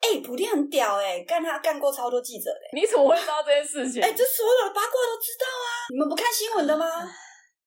[0.00, 2.80] 哎、欸，普天很屌哎、欸，干他干过超多记者的、欸。
[2.80, 4.02] 你怎么会知道这件事情？
[4.02, 5.68] 哎、欸，这所有的八卦都知道啊！
[5.90, 6.86] 你们不看新闻的吗？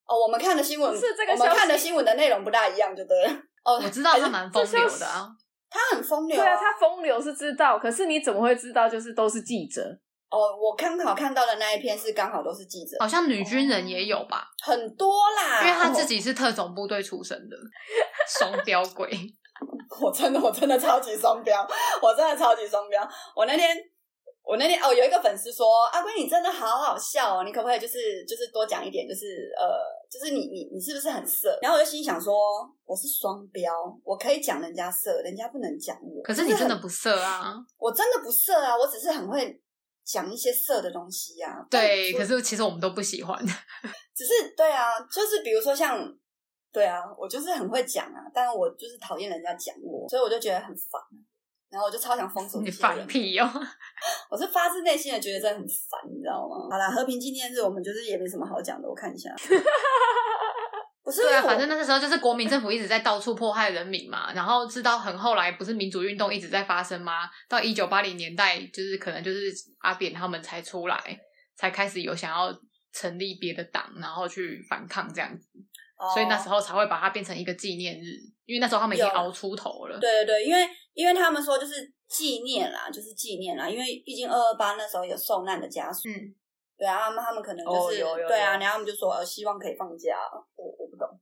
[0.05, 3.31] 哦，我们看的新闻是这个，我们看的新闻的内容不大一样，就对了。
[3.63, 5.29] 哦，我知道他蛮风流的啊，
[5.69, 6.43] 他很风流、啊。
[6.43, 8.89] 对啊，他风流是知道，可是你怎么会知道？
[8.89, 9.81] 就是都是记者。
[10.29, 14.47] 哦，我刚好看到的那一篇是刚好都是记者，好像女军人也有吧？
[14.65, 17.55] 哦、很多啦，因为他自己是特种部队出身的，
[18.39, 19.07] 双标鬼。
[20.01, 21.67] 我真的，我真的超级双标，
[22.01, 23.07] 我真的超级双标。
[23.35, 23.77] 我那天。
[24.45, 29.79] 我那天哦，有一个粉丝说：“阿龟，你真的好好笑哦，你可不可以就是就是多讲一点，就是呃，
[30.11, 32.33] 就是你你你是不是很色？”然后我就心想说
[32.83, 33.71] ：“我是双标，
[34.03, 36.21] 我可以讲人家色，人家不能讲我。
[36.23, 37.55] 可是你真的不色啊？
[37.77, 39.57] 我真的不色啊，我只是很会
[40.03, 41.63] 讲一些色的东西呀、啊。
[41.71, 43.39] 对，可是其实我们都不喜欢。
[44.13, 46.05] 只是对啊，就是比如说像
[46.73, 50.99] 对啊，我就是很会讲啊，但是我就是讨厌人家讲我，所以我就觉得很烦。”
[51.69, 53.49] 然后我就超想封锁你，放屁哦！
[54.29, 56.69] 我是发自内心的觉得真的很烦，你知道吗？
[56.69, 59.33] 好啦，和平纪念日我们就是也没什么好讲的，我看一下。
[61.03, 67.27] 不是对啊，反正那个时候就是国民政府一直在到处迫害人民嘛，然后直到很后来不是民主运动一直在发生吗？
[67.49, 71.19] 到一九八零年代，就是可能就是阿扁他们才出来，
[71.57, 72.55] 才开始有想要
[72.93, 75.49] 成立别的党，然后去反抗这样子。
[76.13, 79.99] 所以那时候才会把它变成一个纪念日，因为那时候他们已经熬出头了。
[79.99, 86.09] 对对对，因为因为他们说就是纪念啦，就是纪念啦，因为毕竟二二八那时候有受难的家属。
[86.09, 86.33] 嗯，
[86.77, 90.17] 对啊，他们他们可能就是、哦、对啊，然后他们就说呃希望可以放假，
[90.55, 91.07] 我我不懂。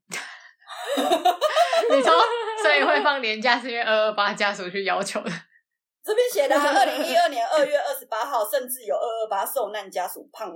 [1.89, 2.13] 你说，
[2.62, 5.30] 所以会放年假是因为二二八家属去要求的。
[6.04, 10.52] 这边写的二零一二年 二月二十八号，甚至有二二八受难家属胖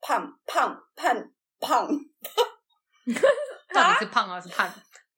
[0.00, 1.14] 胖胖胖
[1.58, 1.86] 胖。
[1.86, 1.88] 胖
[3.72, 4.68] 到底是胖还是胖？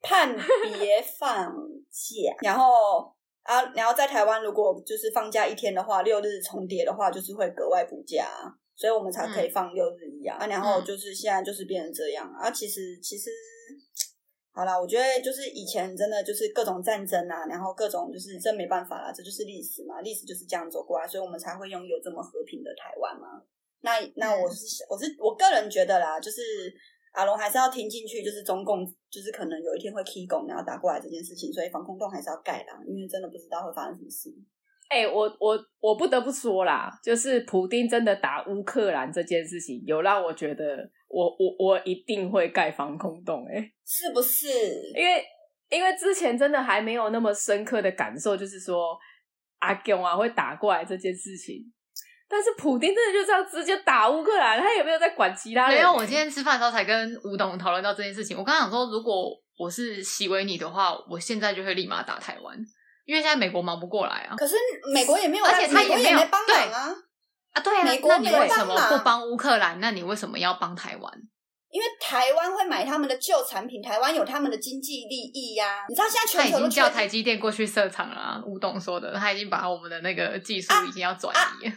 [0.01, 1.53] 判别放
[1.89, 3.13] 假，然后
[3.43, 8.27] 啊，然后在台湾如果就是放假一天的话，六日重叠的话，就是会格外补假，
[8.75, 10.47] 所以我们才可以放六日一样、嗯、啊。
[10.47, 12.49] 然后就是现在就是变成这样啊。
[12.51, 13.29] 其实其实。
[14.57, 23.43] 好啦，我觉得就是以前真的就是各种战争啊，然后各种就是真没办法啦，这就是历史嘛，历史就是这样走过来，所以我们才会拥有这么和平的台湾嘛。
[23.81, 26.41] 那那我是、嗯、我是我个人觉得啦，就是
[27.15, 34.29] 阿龙还是要听进去，就是中共就是可能有一天会起拱，然后打过来这件事情，所以防空洞还是要盖啦，因为真的不知道会发生什么事。
[34.89, 44.47] 哎、欸，我我我不得不说啦，就是普丁真的打乌克兰这件事情，有让我觉得我我我一定会盖防空洞、欸，哎，是不是？
[44.93, 45.23] 因为
[45.71, 48.95] 因为之前真的还没有那么深刻的感受，就是说
[49.59, 51.73] 阿勇啊会打过来这件事情，
[52.27, 55.77] 但是普丁真的就这样直接打乌克兰，他有没有在管其他人？
[55.77, 58.37] 没有，我今天吃饭的时候才跟吴董讨论到这件事情。
[58.37, 62.57] 我刚刚想说，如果我是席维尼的话，我现在就会立马打台湾。
[63.05, 64.55] 因为现在美国忙不过来啊，可是
[64.91, 66.95] 美国也没有，而且他也没有帮忙啊
[67.53, 69.79] 啊，对啊，美国那你为什么不帮乌克兰？
[69.79, 71.13] 那你为什么要帮台湾？
[71.69, 75.85] 因为台湾会买他们的旧产品，台湾有他们的经济利益呀、啊。
[75.87, 81.73] 你知道现在全球都已经叫台积电过去设厂了、啊，吴董说的，他已经把我们的那个技术已经要转移了。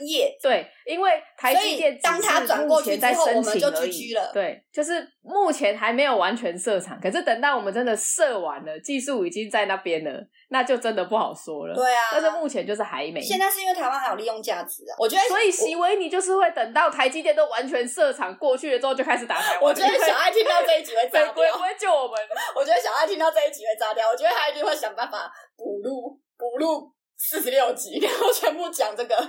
[0.00, 4.30] 也、啊、对，因为台积电当他转过去之后，我们就 GG 了。
[4.32, 10.20] 对，就是目前还没有完全设厂，可是等到我们真的设完了，技术已经在那边了。
[10.48, 11.74] 那就真的不好说了。
[11.74, 13.20] 对啊，但是目前就是还没。
[13.20, 15.22] 现在是因为台湾还有利用价值啊，我觉得。
[15.24, 19.62] 所以席维尼就是会等到台积电都完全设厂过去了之后，就开始打台湾。
[19.62, 22.16] 我觉得小爱听到这一集会炸掉， 不会救我们。
[22.54, 29.16] 我觉得小爱听到这一集会炸掉，我觉得他一定会想办法补录补录四十六集， 然后全部讲这个。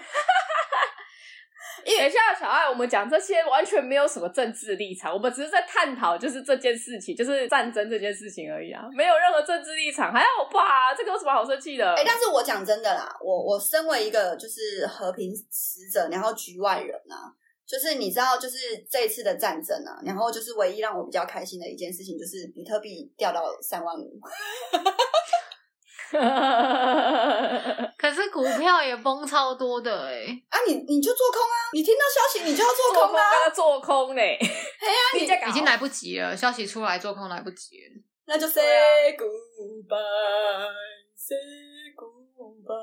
[1.85, 10.93] 等一下，小爱，我们讲这些完全没有什么政治立场，我们只是在探讨，就是这件事情，就是战争这件事情而已啊，没有任何政治立场，还好吧？
[10.97, 11.89] 这个有什么好生气的？
[11.95, 17.31] 哎、欸，但是我讲真的啦，我我身为一个就是和平使者，然后局外人啊，
[17.65, 18.57] 就是你知道，就是
[18.91, 24.19] 这一次的战争啊，然后就是唯一让我比较开心的一件事情，就是比特币掉到三万五。
[27.97, 30.43] 可是股票也崩超多的哎、欸！
[30.49, 31.69] 啊，你你就做空啊！
[31.73, 33.49] 你听到消息你就要做空啊！
[33.49, 34.21] 做空呢？
[34.21, 34.39] 哎呀，
[35.15, 39.97] 你已经来不及了，消息出来做空来不及了，那就 say goodbye，say
[41.95, 42.75] goodbye。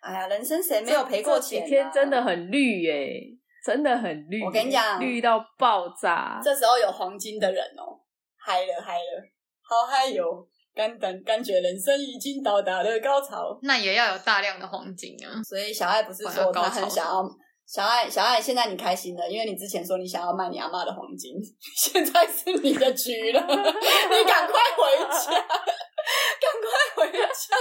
[0.00, 1.64] 哎呀，人生谁没有赔过钱、啊？
[1.64, 4.42] 几天真的很绿耶、欸，真的很绿。
[4.44, 6.40] 我跟你讲，绿到爆炸。
[6.42, 8.00] 这时候有黄金的人哦，
[8.38, 9.22] 嗨了嗨了，
[9.62, 10.46] 好嗨哟！
[10.74, 15.42] 感感感觉人生已经到达了高潮，那也要有大量的黄金啊！
[15.42, 17.28] 所以小爱不是说他很想要
[17.66, 21.34] 小爱小爱，现在你开心了，因为你之前说你想要卖你阿妈的黄金，
[21.76, 27.56] 现在是你的局了， 你赶快回家， 赶快回家，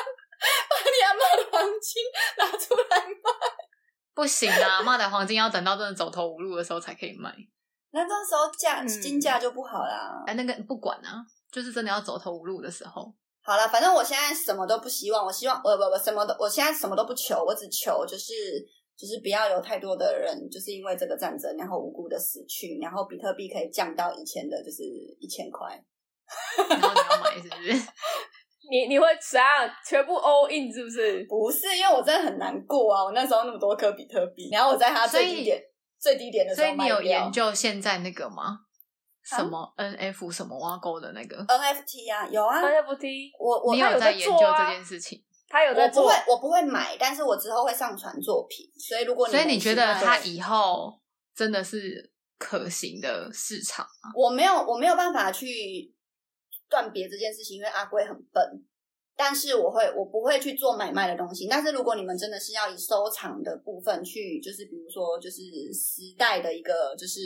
[0.69, 2.04] 把你阿妈的黄金
[2.38, 3.32] 拿出来卖。
[4.13, 7.34] 不行啊，阿妈的黄金要等到真的走投无路的时候才可以卖，
[7.91, 10.24] 那这时候价金价就不好啦。
[10.28, 11.26] 哎、嗯，那个不管啊。
[11.51, 13.13] 就是真的要走投无路的时候。
[13.41, 18.33] 好了，反正我现在什么都不希望，我希望我我我什么都，我现在什么都不求，我只求就是
[18.95, 24.83] 就是不要有太多的人就是因为这个战争然后无辜的死去，然后比特币可以降到以前的就是
[25.19, 25.81] 一千块，
[26.69, 27.73] 然后你要买是不是？
[28.69, 29.67] 你你会怎样？
[29.83, 31.25] 全部 all in 是不是？
[31.27, 33.03] 不是，因为我真的很难过啊！
[33.03, 35.59] 我那时候那么多颗比特币，然后我在它最低点
[35.99, 36.67] 最低点的时候。
[36.67, 38.59] 所以你有研究现在那个吗？
[39.23, 42.62] 什么 NF 什么挖沟的那个？NFT 啊，有啊。
[42.62, 50.99] NFT，我我你有在研究这件事情，他有在做，我不会我不会买，但是我之后会上传作品，所以如果你所以你觉得他以后
[51.36, 54.12] 真的是可行的市场吗？
[54.15, 55.93] 我没有我没有办法去
[56.69, 58.63] 断别这件事情，因为阿贵很笨，
[59.15, 65.41] 但是我会我不会去做买卖的东西，但是如果你们真的是要以收藏的部分去，就是比如说就是
[65.73, 67.21] 时代的一个就是。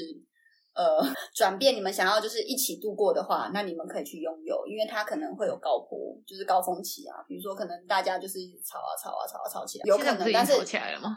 [0.75, 1.03] 呃，
[1.35, 7.23] 转变你们想要就是一起度过的话，那你们可以去拥有，因为它可能会有高坡，就是高峰期啊。
[7.27, 11.15] 比如说，可能大家就是一直吵啊吵啊吵啊吵起来，有可能，但是吵起来了吗？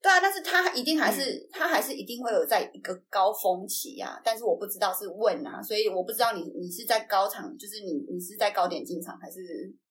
[0.00, 4.20] 对啊，但是它一定还是、嗯、它还是一定会有在一个高峰期啊。
[4.22, 9.40] 但是我不知道是问啊，所以我不知道你你是在高场，就是你你是在高点进场还是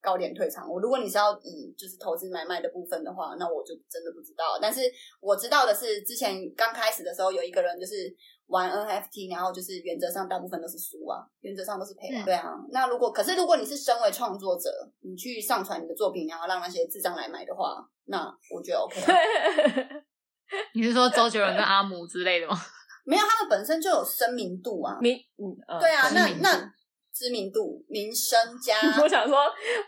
[0.01, 0.69] 高点退场。
[0.69, 4.59] 我如果你是要以就是投资买卖的部分的话，那我就真的不知道。
[4.61, 4.81] 但是
[5.19, 8.15] 我知道的是，之前刚开始的时候有一个人就是。
[8.53, 12.23] 玩 NFT，然后就是原则上大部分都是输啊，原则上都是赔啊。
[12.23, 14.69] 对啊，那如果可是如果你是身为创作者，
[15.01, 19.01] 你去上传你的作品，然后让那些智障来买的话，那我觉得 OK。
[20.75, 22.55] 你是说周杰伦跟阿姆之类的吗？
[23.05, 24.99] 没有，他们本身就有知名度啊。
[25.01, 26.71] 名嗯，对啊，那那
[27.13, 28.75] 知名度、名声加。
[29.01, 29.37] 我想说，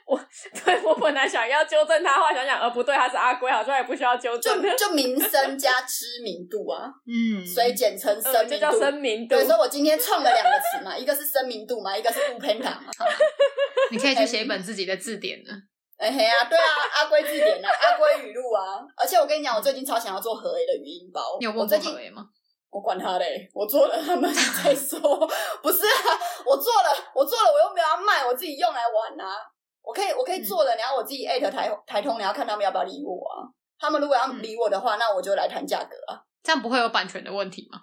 [0.06, 0.20] 我
[0.64, 4.62] 对我本来想要纠正他话，想想，呃，不对，他是阿龟，好像也不需要纠正。
[4.62, 8.50] 就就名声加知名度啊，嗯，所以简称声名度。
[8.50, 9.36] 就叫声名度。
[9.36, 12.86] 对，所以我今天创了两个词嘛，一个是声名度嘛，一个是不偏袒嘛。
[13.92, 15.52] 你可以去写一本自己的字典呢。
[15.98, 18.84] 哎嘿啊，对啊，阿龟字典啊，阿龟语录啊。
[18.98, 21.38] 而且我跟你讲，我最近超想要做和 A 的语音包。
[21.40, 22.26] 你有问过和 A 吗？
[22.76, 24.30] 我管他嘞，我做了他们
[24.62, 25.00] 再说。
[25.64, 29.34] 不是啊，我做了，我做了，我又没有要卖，我自己用来玩啊。
[29.82, 33.48] 我可以，我可以做了，然后我自己艾特台台通，你要看他们要不要理我啊。
[33.80, 36.20] 他们如果要理我的话，那我就来谈价格啊。
[36.44, 37.80] 这样不会有版权的问题吗？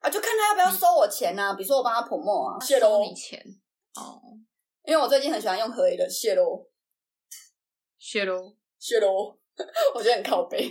[0.00, 1.54] 啊，就看他要不要收我钱啊。
[1.54, 3.40] 比如说我帮他 promo 啊，谢收你钱
[3.94, 4.18] 哦。
[4.84, 6.66] 因为我最近很喜欢用合 A 的谢喽，
[7.98, 9.38] 谢喽，谢喽，
[9.94, 10.68] 我觉得很靠背。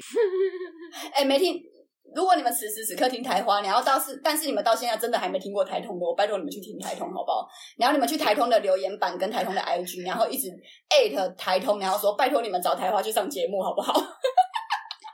[1.14, 1.73] 哎、欸，没听。
[2.16, 7.48] 如果你们此时此刻听台花，然后到是，但是你们到现在真的还没听过台通的，我拜托你们去听台通好不好？
[7.78, 10.50] 然后你们去台通的留言板跟台通的 IG，然后一直
[10.90, 13.94] 艾特台通，然后说拜托你们找台花去上节目好不好？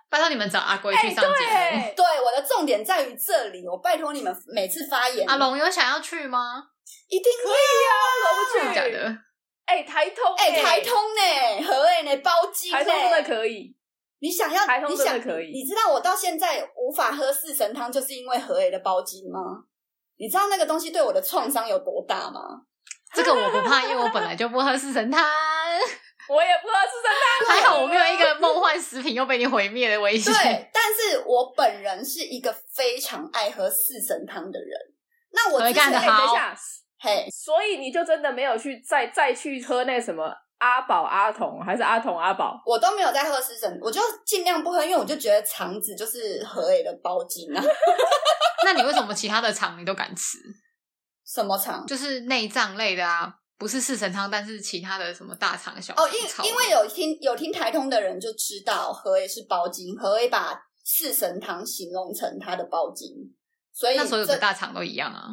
[0.10, 1.34] 拜托你们找阿龟去上节目。
[1.34, 5.28] 欸、对，对，我的重点在于这里，我拜托你们每次发言。
[5.28, 6.64] 阿龙有想要去吗？
[7.08, 7.94] 一定可以啊，
[8.26, 8.76] 我不去。
[8.76, 9.18] 假的？
[9.66, 11.68] 哎、欸，台通、欸，哎、欸，台通呢？
[11.68, 12.18] 和 A 呢？
[12.24, 12.78] 包机呢？
[12.78, 13.76] 台通真的可以。
[14.20, 15.62] 你想要，台通真的可以你。
[15.62, 19.40] 你知道我到现在无法喝四神汤，就是因为和 A 的包金吗？
[20.18, 22.42] 你知道那个东西对我的创伤有多大吗？
[23.14, 25.20] 这个我不怕，因为我本来就不喝四神汤，
[26.30, 27.10] 我也不喝四神
[27.48, 27.56] 汤。
[27.56, 30.32] 还好我没有一个梦幻食品又被你毁灭的危险。
[30.34, 34.70] 对，但是我本人是一个非常爱喝四神汤的人。
[35.32, 36.56] 那我之前干得好，等一下，
[37.00, 40.36] 嘿，所以你就真的没有去再再去喝那什么？
[40.60, 47.64] 阿宝、阿童还是阿童、阿宝，我都没有在喝狮神，我就尽量不喝，因为我就觉得肠子就是和 A 的包金啊。
[48.66, 50.38] 那你为什么其他的肠你都敢吃？
[51.26, 51.86] 什么肠？
[51.86, 63.14] 就是内脏类的啊，不是四神汤，但是其他的什么大肠、小肠哦，因因为有听有听台通的人就知道和 A 是包金，和 A 把四神汤形容成他的包金，
[63.72, 65.30] 所以那所有的大肠都一样啊。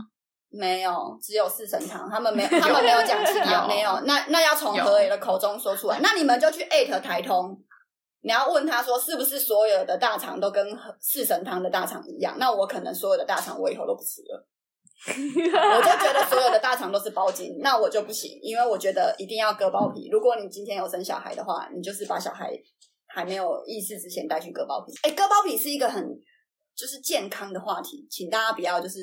[0.48, 4.00] 没有，只有四神汤，他们没有， 他们没有讲其他，没有。
[4.06, 7.60] 那那要从何伟的口中说出来，那你们就去艾特台通，
[8.22, 10.66] 你要问他说是不是所有的大肠都跟
[11.00, 12.36] 四神汤的大肠一样？
[12.38, 14.46] 那我可能所有的大肠我以后都不吃了，
[15.06, 20.08] 我就觉得所有的大肠都是包筋，那我就不行，因为我觉得一定要割包皮。
[20.10, 22.50] 如果你今天有生小孩的话，你就是把小孩
[23.08, 24.92] 还没有意识之前带去割包皮。
[25.02, 26.02] 哎，割包皮是一个很
[26.74, 29.00] 就是健康的话题，请大家不要就是。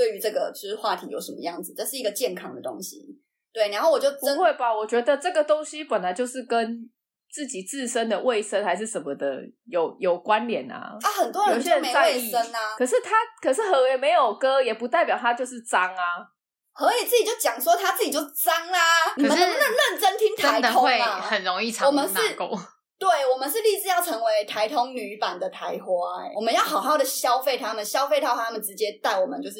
[0.00, 1.74] 对于这个就是话题有什么样子？
[1.76, 3.04] 这是一个健康的东西，
[3.52, 3.68] 对。
[3.68, 4.74] 然后我就真不会吧？
[4.74, 6.90] 我觉得这个东西本来就是跟
[7.30, 9.26] 自己自身的卫生还是什么的
[9.66, 10.96] 有有关联啊。
[11.02, 12.74] 啊，很多人就没卫生啊。
[12.78, 13.10] 可是他，
[13.42, 16.24] 可是和 A 没有割，也不代表他就是脏啊。
[16.72, 18.78] 何以自己就讲说他自己就脏啦。
[19.18, 21.20] 你们能不能认真听台通啊？
[21.20, 22.58] 很容易藏污纳垢。
[22.98, 29.58] 对，我们是立志要成为台通女版的台花，欸，我们要好好的消费他们，消费到他们直接带我们，就是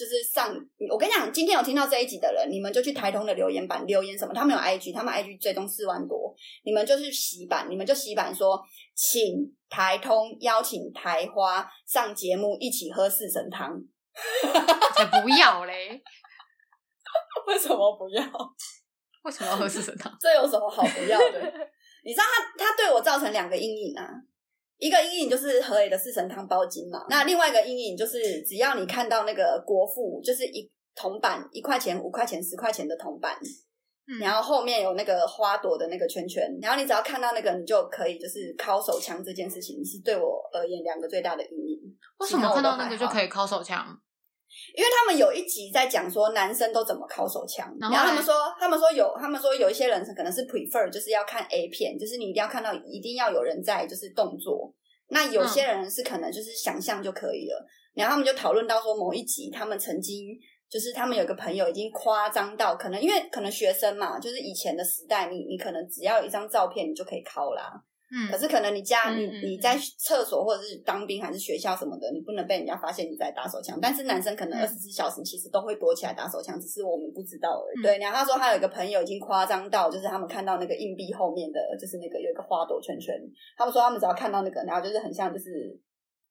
[0.00, 0.48] 就是上。
[0.90, 6.34] 我跟你讲，今天有听到这一集的人，你们就去台通的留言板留言什么，他们有 IG，他们 IG 追踪四万多，
[6.64, 8.58] 你们就去洗版，你们就洗版说，
[8.94, 13.78] 请台通邀请台花上节目一起喝四神汤，
[14.96, 16.02] 才不要嘞！
[17.46, 18.22] 为什么不要？
[19.24, 20.16] 为什么要喝四神汤？
[20.18, 21.68] 这有什么好不要的？
[22.02, 24.08] 你知道他他对我造成两个阴影啊，
[24.80, 33.38] 一个阴影就是和 A 的四神汤包金嘛，那另外一个阴影就是只要你看到那个国父，就是一铜板一块钱、五块钱、十块钱的铜板，
[34.08, 41.78] 嗯，然后后面有那个花朵的那个圈圈，然后你只要看到那个，你就可以就是敲手枪这件事情是对我而言两个最大的阴影。
[42.18, 43.86] 为什么看到那个就可以敲手枪？
[44.74, 54.72] 因为他们有一集在讲说男生都怎么尻手枪，然后他们说，他们说有，他们说有一些人可能是 prefer 就是要看 A 片，就是你一定要看到一定要有人在，就是动作。
[55.08, 57.66] 那有些人是可能就是想象就可以了。
[57.94, 60.28] 然后他们就讨论到说某一集，他们曾经
[60.70, 67.72] 就是他们有个朋友已经夸张到可能因为可能学生嘛，就是以前的时代，你你可能只要有一张照片你就可以尻啦。
[68.12, 73.78] 嗯，可是可能你家你你在厕所或者是当兵还是学校什么的，你不能被人家发现你在打手枪。
[73.80, 77.80] 但是男生可能二十四小时其实都会躲起来打手枪，只是我们不知道而已。
[77.80, 83.14] 嗯、对，然后他说他有一个朋友已经夸张到，就是他们看到那个硬币后面的，就是那个有一个花朵圈圈。
[83.56, 85.78] 他们说他们只要看到那个，然后就是很像就是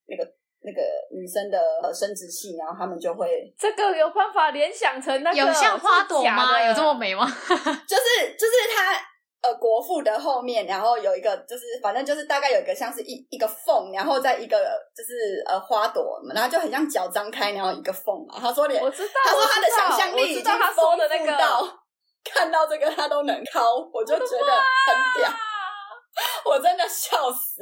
[0.08, 0.24] 那个
[0.62, 0.82] 那个
[1.16, 1.58] 女生的
[1.94, 6.62] 生殖器，然后他们就会这个有办法联想成那个有像花朵吗？
[6.68, 7.26] 有这么美吗？
[7.88, 9.09] 就是就是他。
[9.42, 14.58] 呃国父的后面，然后有一个就是反正就是大概有一个像是一一个缝，然后在一个
[14.96, 18.38] 就是呃花朵，然后就很像脚张开，然后一个缝嘛。
[18.40, 21.80] 他说连我知道，他说他的想象力已经丰富到
[22.24, 24.52] 看到这个他都能抠，我就觉得
[24.88, 25.32] 很屌。
[26.46, 27.62] 我真的笑死！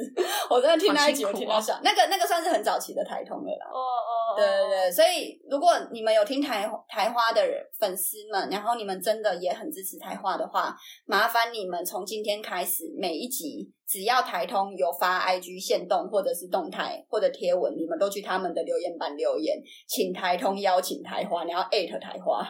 [0.50, 1.78] 我真的听那一集，我听到笑。
[1.84, 3.66] 那个那个算是很早期的台通了啦。
[3.70, 4.90] 哦哦，对对对。
[4.90, 10.76] 所以如果你们有听台台花的人粉丝们，然后你们真的也很支持台花的话，
[11.06, 22.44] 麻烦你们从今天开始，每一集只要台通有发 IG 限动或者是动态或者贴文，你们都去他们的留言板留言，请台通邀请台花，你要艾特台花。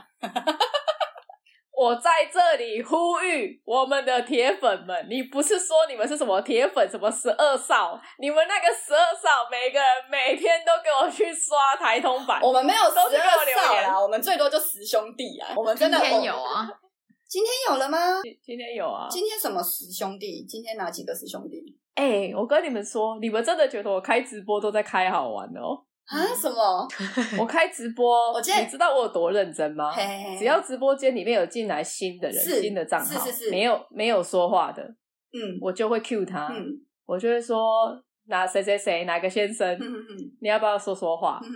[1.79, 7.97] 我在这里呼吁我们的铁粉们，你不是说你们是什么铁粉，什么十二少？
[8.19, 12.41] 你们那个十二少，每个人每天都给我去刷台通版。
[12.43, 13.09] 我们没有十二
[13.55, 15.55] 少啦，我们最多就十兄弟啊。
[15.57, 16.69] 我们真的今天有啊？
[17.29, 17.99] 今天有了吗？
[18.43, 19.07] 今天有啊？
[19.09, 20.45] 今天什么十兄弟？
[20.49, 21.79] 今天哪几个十兄弟？
[21.95, 25.85] 哎、欸，我跟你们说，你们真的觉得我开直播都在开好玩哦？
[26.09, 26.35] 啊？
[26.35, 26.89] 什么？
[27.39, 29.93] 我开直播，我你知道我有多认真吗？
[29.93, 36.67] 嘿嘿嘿，只要直播间里面有进来新的人，新的账号，是是是，没有没有说话的，嗯，我就会 cue 他，嗯，
[37.07, 37.59] 我就会说，
[38.27, 40.07] 哪谁谁谁哪个先生，嗯嗯，
[40.41, 41.41] 你要不要说说话？
[41.43, 41.49] 嗯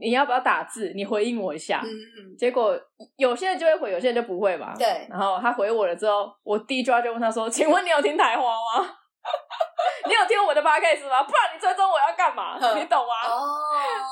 [0.00, 0.92] 你要不要打字？
[0.94, 2.78] 你回应我一下，嗯嗯，结果
[3.16, 8.88] 有些人就会回，有些人就不会嘛，对，然后他回我了之后，我第一句话就问他说，请问你有听台花吗？
[10.06, 11.22] 你有听我的 podcast 吗？
[11.24, 12.56] 不然你追踪我要干嘛？
[12.78, 13.28] 你懂吗？
[13.28, 13.40] 哦。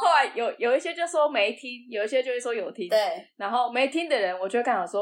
[0.00, 2.88] 后来有有一些就说没听，有一些就会说有听。
[2.88, 2.98] 对。
[3.36, 5.00] 然后没听的人，我就会跟他说：“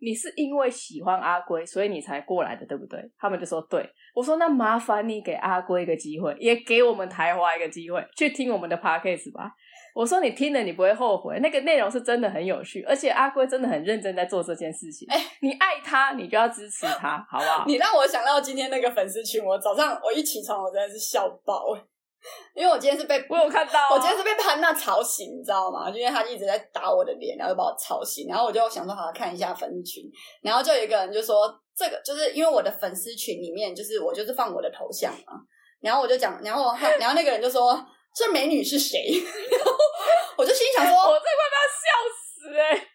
[0.00, 9.50] 你是因为喜欢阿龟，所以你才过来的，对不对？”他们就说：“对。”我说：“那麻烦你给阿龟一个机会，也给我们台华一个机会，去听我们的 podcast 吧。”
[9.96, 15.08] 我说你听了你不会后悔，那个内容是真的很有趣，而且阿龟真的很认真在做这件事情。
[15.08, 17.64] 哎、欸，你爱他，你就要支持他，好不好？
[17.66, 21.74] 你让我想到今天那个粉丝群，我早上我一起床，我真的是笑爆，
[22.54, 25.88] 因为我今天是被我有看到、啊，我今天是被潘娜吵醒，你知道吗？
[25.88, 30.04] 因为他一直在打我的脸，然后就把我吵醒，然后我就想说好好看一下粉丝群，
[30.42, 35.40] 然后就有一个人就说这个就是因为我的粉丝群里面就是我就是放我的头像嘛，
[35.80, 37.82] 然后我就讲，然后然后那个人就说。
[38.16, 38.96] 这美女是谁？
[39.52, 39.76] 然后
[40.38, 41.84] 我就心想说，我这快被他笑
[42.16, 42.88] 死哎、欸！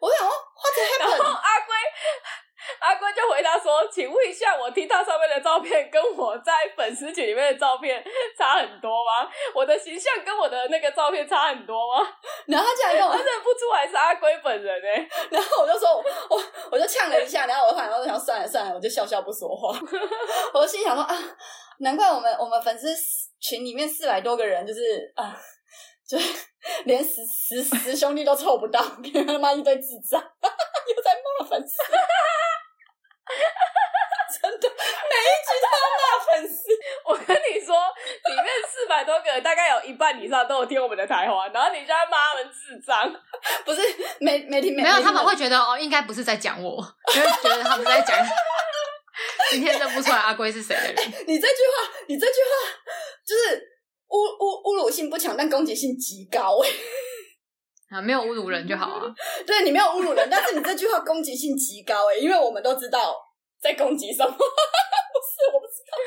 [0.00, 1.18] 我想说，What happened？
[1.18, 1.74] 然后阿龟，
[2.78, 8.04] 阿龟就回答说：“请问一下，我听到上面的照片跟我在粉丝群里面的照片
[8.38, 9.28] 差很多吗？
[9.52, 12.06] 我的形象跟我的那个照片差很多吗？”
[12.46, 15.08] 然后他竟然跟我，他认不出来是阿龟本人哎、欸！
[15.30, 19.76] 然后我就说，我我就呛了一下，然后我反正想算了算了，我就笑笑不说话。
[20.54, 21.18] 我就心想说啊，
[21.80, 22.88] 难怪我们我们粉丝。
[23.42, 25.36] 群里面四百多个人，就是啊，
[26.08, 26.16] 就
[26.84, 31.74] 连十十十兄弟都凑不到，他妈一堆智障，又在骂粉丝，
[34.40, 34.74] 真的每一
[35.42, 36.62] 集都要骂粉丝。
[37.04, 43.12] 我跟你说，里面四百多个人，大概有一半以上都有听我们的台话，然后你就在骂他们智障，
[43.64, 43.82] 不是
[44.20, 46.80] 没没听没，没有，他们会觉得哦，应该不是在讲我，
[47.16, 48.16] 因为觉得他们在讲。
[49.50, 50.96] 今天认不出来阿龟是谁的人。
[51.26, 52.50] 你这句话，你这句话
[53.26, 53.62] 就是
[54.08, 56.68] 侮侮侮辱性不强，但攻击性极高哎。
[57.90, 59.14] 啊，没有侮辱人就好啊。
[59.46, 63.14] 对，你没有侮辱人，但是你这句话攻击性极高哎，因为我们都知道
[63.60, 64.30] 在攻击什么。
[64.30, 65.98] 不是，我不知道。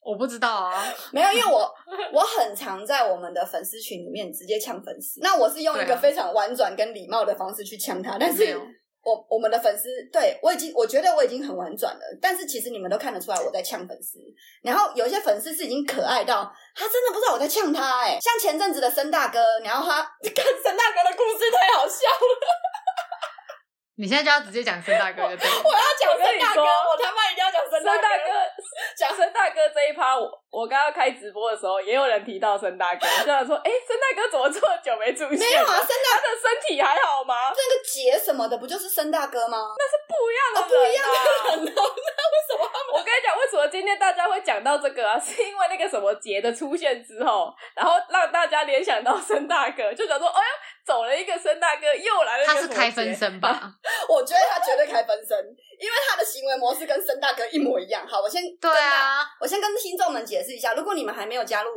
[0.00, 0.84] 我不知道啊。
[1.12, 1.72] 没有，因为我
[2.12, 5.20] 我很常在我们的粉丝群里面直接呛粉丝。
[5.20, 8.58] 那我是用一个非常婉转跟礼貌的方式去呛他，但是。
[9.02, 14.18] 我我们的粉丝对我已经，我觉得我已经很婉转了，但是其实你们都看得出来我在呛粉丝。
[14.62, 22.77] 然后有一些粉丝是已经可爱到他真的不知道我在呛他哎、像前阵子的申大哥，然后他 看申大哥的故事太好笑了。
[23.98, 28.30] 你现在就要直接讲森大哥的，对，我要讲森大哥，我他妈一定要讲森大哥。
[28.96, 35.38] 讲森大哥这一趴，我我刚刚开直播的时候，也有人提到森大哥，就想说，哎、欸，森大哥怎么这么久没出现？
[35.38, 37.34] 没有啊，森大哥的身体还好吗？
[37.50, 39.74] 那个杰什么的，不就是森大哥吗？
[39.76, 41.82] 那是不一样的、啊哦，不一样的人哦。
[41.82, 42.94] 那为什么他们？
[42.94, 45.18] 我跟你讲，为什么今天大家会讲到这个啊？
[45.18, 50.67] 是因为那个什么杰的出现之后，然后让大家联想到森大哥，就想说，哎呦。
[50.88, 52.46] 走了一个森大哥，又来了。
[52.46, 53.70] 他是开分身吧？
[54.08, 55.36] 我觉得他绝对开分身，
[55.78, 58.06] 因为他的行为模式跟森大哥一模一样。
[58.08, 61.70] 好，我先对啊，我先跟听众们解释一下，如果你们还没有加入，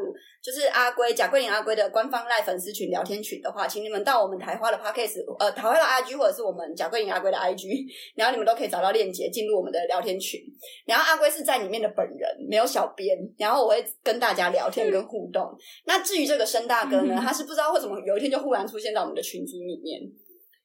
[0.44, 7.86] 就是阿龟贾桂林阿龟的官方赖粉丝群聊天群的话，请你们到我们台花的 Podcast 呃台花的 IG 或者是我们贾桂林阿龟的 IG，
[8.18, 10.42] 然后你们都可以找到链接进入我们的聊天群。
[10.86, 15.56] 然后阿龟是在里面的本人，没有小编，然后我会跟大家聊天跟互动。
[15.86, 20.02] 那至于这个申大哥呢，他是不知道为什么有一天就忽然出现在我们的群组里面，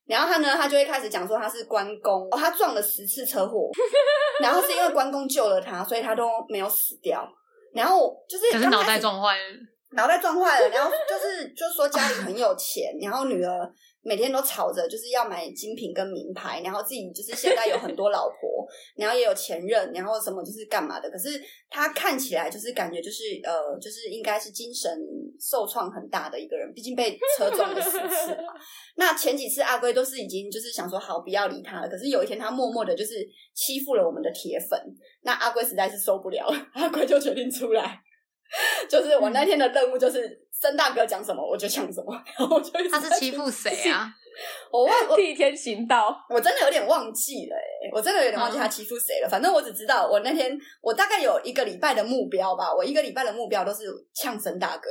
[0.07, 3.69] 然后他呢，他就会开始讲说他是关公，哦，他撞了十次车祸，
[4.41, 7.29] 然后是因为关公救了他，所以他都没有死掉。
[7.77, 9.43] 然后就是可是脑袋撞坏了，
[9.93, 13.71] 脑袋撞坏了，然后就是就是说家里很有钱，然后女儿。
[14.07, 21.11] 每天都吵着就是要买精品跟名牌，然后自己就是现在有很多老婆，然后也有前任，然后什么就是干嘛的。
[21.11, 24.97] 可是他看起来就是感觉就是呃，就是应该是精神
[25.41, 28.55] 受创很大的一个人，毕竟被车撞了十次嘛。
[28.97, 34.81] 那前几次阿龟都是已经就是想说好不要理他了，可是有一天他默默的就是欺负了我们的铁粉，
[35.23, 38.01] 那阿龟实在是受不了，阿龟就决定出来。
[38.89, 44.09] 就是我那天的任务，就是森大哥讲什么我就讲什么，然 后我就他是欺负谁啊？
[44.71, 49.29] 我忘替天行道，我真的有点忘记了，欸，我真的有点忘记他欺负谁了。
[49.29, 53.85] 反正我只知道，我那天我大概有一个礼拜的目标吧，我一个礼拜的目标都是
[54.15, 54.91] 呛森大哥。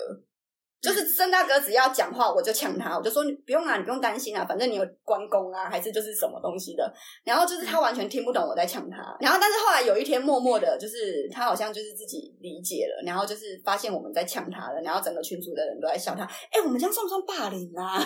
[0.86, 6.94] 就是郑大哥只要讲话，我就呛他，我就说你不用啊，你不用担心啊，反正你有关公啊，还是就是什么东西的。
[7.24, 8.98] 然后就是他完全听不懂我在呛他。
[9.20, 16.24] 然后但是后来有一天，默默的，就是他好像就是自己理解了，然后就是发现我们在呛他了，然后整个群组的人都在笑他。
[16.24, 17.98] 哎、欸，我们这样算不算霸凌啊？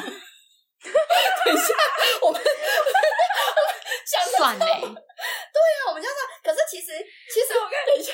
[1.44, 1.74] 等一下，
[2.22, 2.42] 我们
[4.08, 4.66] 讲算嘞。
[4.66, 6.22] 对啊，我们这样算。
[6.42, 6.94] 可是其实，
[7.34, 8.14] 其实我等一下。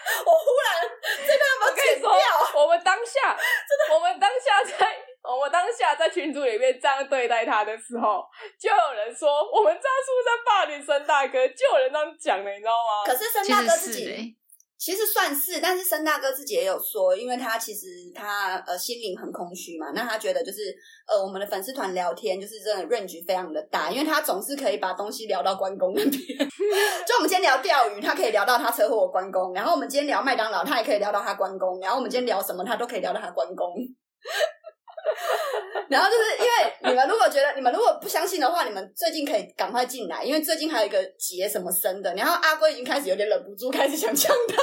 [0.26, 0.90] 我忽然
[1.26, 2.10] 这个要剪掉。
[2.54, 8.24] 我们当下，真的，我们当下在， 我们当下在群组里面这样对待他的时候，
[8.58, 11.46] 就有人说我们这样是不是在霸凌孙大哥？
[11.48, 13.04] 就有人这样讲了，你知道吗？
[13.06, 14.36] 可是孙大哥自己。
[14.80, 20.74] 其实算是，但是申大哥自己也有说，因为他其实他呃心灵很空虚嘛，那他觉得就是
[21.06, 26.10] 呃我们的粉丝团聊天就是真的 range 非常的大，因为他总是可以把东西聊到关公那边，
[27.06, 33.74] 就我们今天聊钓鱼，他可以聊到他车祸关公，然后我们今天聊麦当劳，他也可以聊到他关公，然后我们今天聊什么，他都可以聊到他关公。
[35.90, 44.62] 然后就是因为你们如果觉得你们如果不相信的话，你们最近可以赶快进来，因为最近还有一个结什么生的，然后阿龟已经开始有点忍不住，开始想呛他了。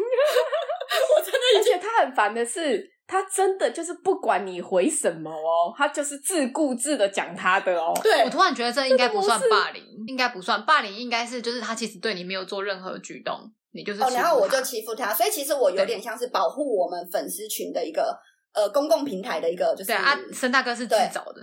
[1.14, 7.92] 我真的，而且他很烦的是，他真的就是不管你回什么哦，他就是自顾自的讲他的哦。
[8.02, 13.38] 对，我突然觉得这应该不算霸凌，应该不算霸凌，应该是就是他其实对你没有做任何举动，
[13.72, 18.18] 你就是哦，然后我就欺负他，所以其实我有点像是保护我们粉丝群的一个。
[18.52, 21.40] 呃，公共平台的一个就是对啊，申大哥是自找的，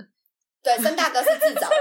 [0.61, 1.75] 对，申大哥是自找的。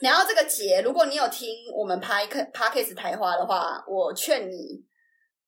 [0.00, 4.82] 然后这个节，如果你有听我们拍 Podcast 台花的话，我劝你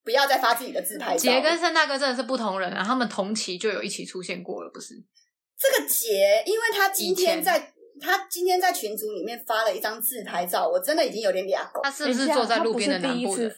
[0.05, 1.19] 不要再发自己的自拍照。
[1.19, 4.95] 节跟申大哥真的是不同人啊，他们同期就有一起出现过了，不是？
[5.57, 11.81] 这个杰，因为他今天在他今天在群组里面发了一张自拍照，我真的已经有点脸红。
[11.85, 13.49] 他是不是坐在路边的南部的？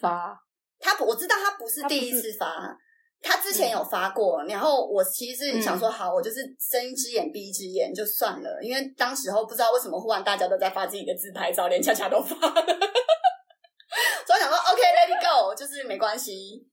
[0.79, 2.79] 他我知道他不是第一次发。
[3.25, 16.69] 他之前有发过，然后我其实是想说，好，我就是睁一只眼闭一只眼就算了，因为当时候不知道为什么忽然大家都在发自己的自拍照，连恰恰都发， 所以我想说，OK，Let it go，就是没关系。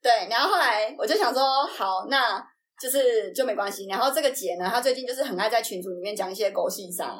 [0.00, 2.40] 对，然后后来我就想说，好，那
[2.80, 3.88] 就是就没关系。
[3.88, 7.16] 然后这个姐呢，她最近就是很爱在群组里面讲一些狗屁啥，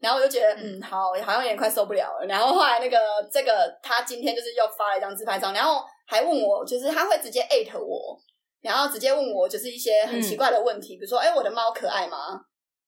[0.00, 2.26] 然后我就觉得，嗯，好，好像有点快受不了了。
[2.26, 2.98] 然后后来那个
[3.30, 5.84] 这个，她今天就是又发了一张自拍照，然后。
[6.06, 8.18] 还问我，就是他会直接艾特我，
[8.60, 12.40] 然后直接问我，就是一些很奇怪的问题，嗯、比如说，哎、欸，我的猫可爱吗？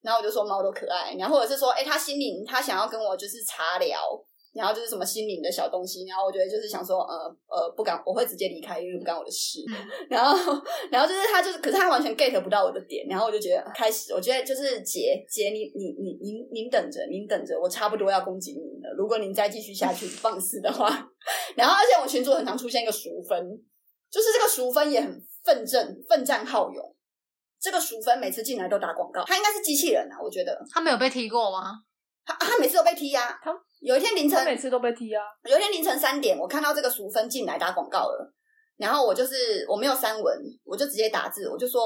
[0.03, 3.99] 然后我就说猫都可爱，然后或者是说，哎、欸，他心里他想要跟我就是茶聊，
[4.57, 9.61] 然后就是什么心灵的小东西，然后我觉得就是想说，呃呃，不敢，我会直接离开，因为不干我的事。
[9.68, 9.76] 嗯、
[10.09, 18.94] 然后，然后就是他就是，可是他完全 get 不到我的点，然后我就觉得开始，我觉得就是姐姐，你你你您您等着，您等着，我差不多要攻击您了。
[18.96, 20.88] 如果您再继续下去放肆的话，
[21.54, 23.38] 然后而且我群主很常出现一个熟分，
[24.11, 26.96] 就是这个熟分也很奋战奋战好勇。
[27.59, 30.57] 这个熟分每次进来都打广告，他应该是机器人啊，我觉得。
[30.70, 31.72] 他没有被踢过吗？
[32.27, 33.39] 他他每次都被踢呀、啊。
[33.43, 33.51] 他
[33.81, 35.22] 有一天凌晨每次都被踢啊。
[35.45, 38.35] 有一天凌晨三点，我看到这个淑芬进来打广告了，
[38.77, 41.81] 然后我就是我没有删文，我就直接打字，我就说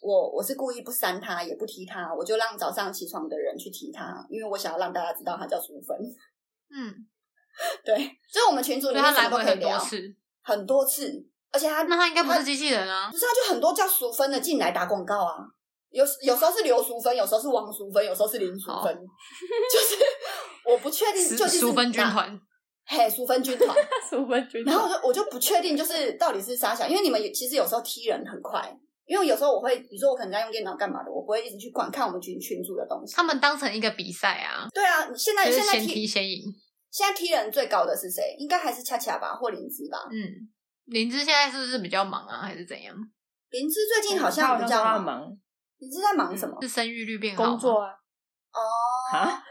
[0.00, 5.96] 我我是故意不删他，也不踢他，我就让早上起床的人去踢他，因为我想要让大家知道他叫淑芬。
[6.70, 7.08] 嗯。
[7.84, 7.94] 对，
[8.32, 15.44] 所以我们群组里面什么都可以聊，很多次，很多次，而且他那他应该不是机器人啊，不是，他就很多叫淑芬的进来打广告啊，
[15.92, 18.94] 有有时候是刘淑芬，有时候是王淑芬，有时候是林淑芬，
[19.72, 20.02] 就是
[20.64, 22.40] 我不确定，就是淑芬军团，
[22.86, 23.76] 嘿，淑芬军团，
[24.08, 28.74] 淑芬军团，然后我就我就不确定，就是到底是啥小，因为你们其实有时候踢人很快，
[29.04, 36.42] 因为有时候我会，比如说我可能在用电脑干嘛的，我不会一直去管看我们群群主的东西，他们当成一个比赛啊，对啊，现在现在先踢先赢。
[36.90, 38.36] 现在踢人最高的是谁？
[38.38, 39.98] 应该还是恰恰吧，或林芝吧。
[40.10, 40.48] 嗯，
[40.84, 42.94] 林芝现在是不是比较忙啊，还是怎样？
[43.48, 45.34] 林芝最近好像比较忙。
[45.82, 46.56] 林芝在忙什么？
[46.62, 47.44] 是生育率变好？
[47.44, 47.90] 工作啊。
[48.54, 49.42] 哦，啊，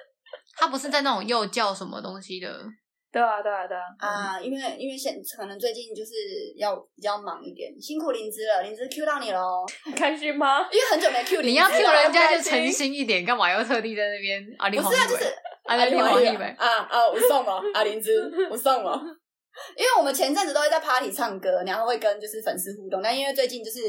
[0.57, 2.47] 他不是在那种幼教什么东西的。
[3.11, 3.83] 对啊，对啊，对啊。
[3.99, 6.11] 啊，因为因为现可能最近就是
[6.55, 10.61] 要比较忙一点，辛苦林芝了，林芝 Q 到你喽， 开心吗？
[10.71, 14.41] 因为很久没 Q 林芝，你要 Q 人家就诚心一点，干嘛要特地在那边？
[14.59, 15.25] 阿林不是啊，就是
[15.65, 16.55] 阿林黄奕呗。
[16.57, 19.01] 啊啊，我送了啊林芝， 我送了。
[19.75, 23.79] 因为我们前阵子都会在 party 唱歌，然后会跟就是粉丝互动，但因为最近就是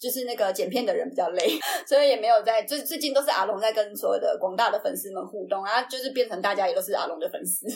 [0.00, 2.62] 就是那个剪片的人比较累，所以也没有在。
[2.62, 7.66] 最最近都是阿龙在跟所有的广大的粉丝们互动，然后就是变成大家也都是阿龙的粉丝。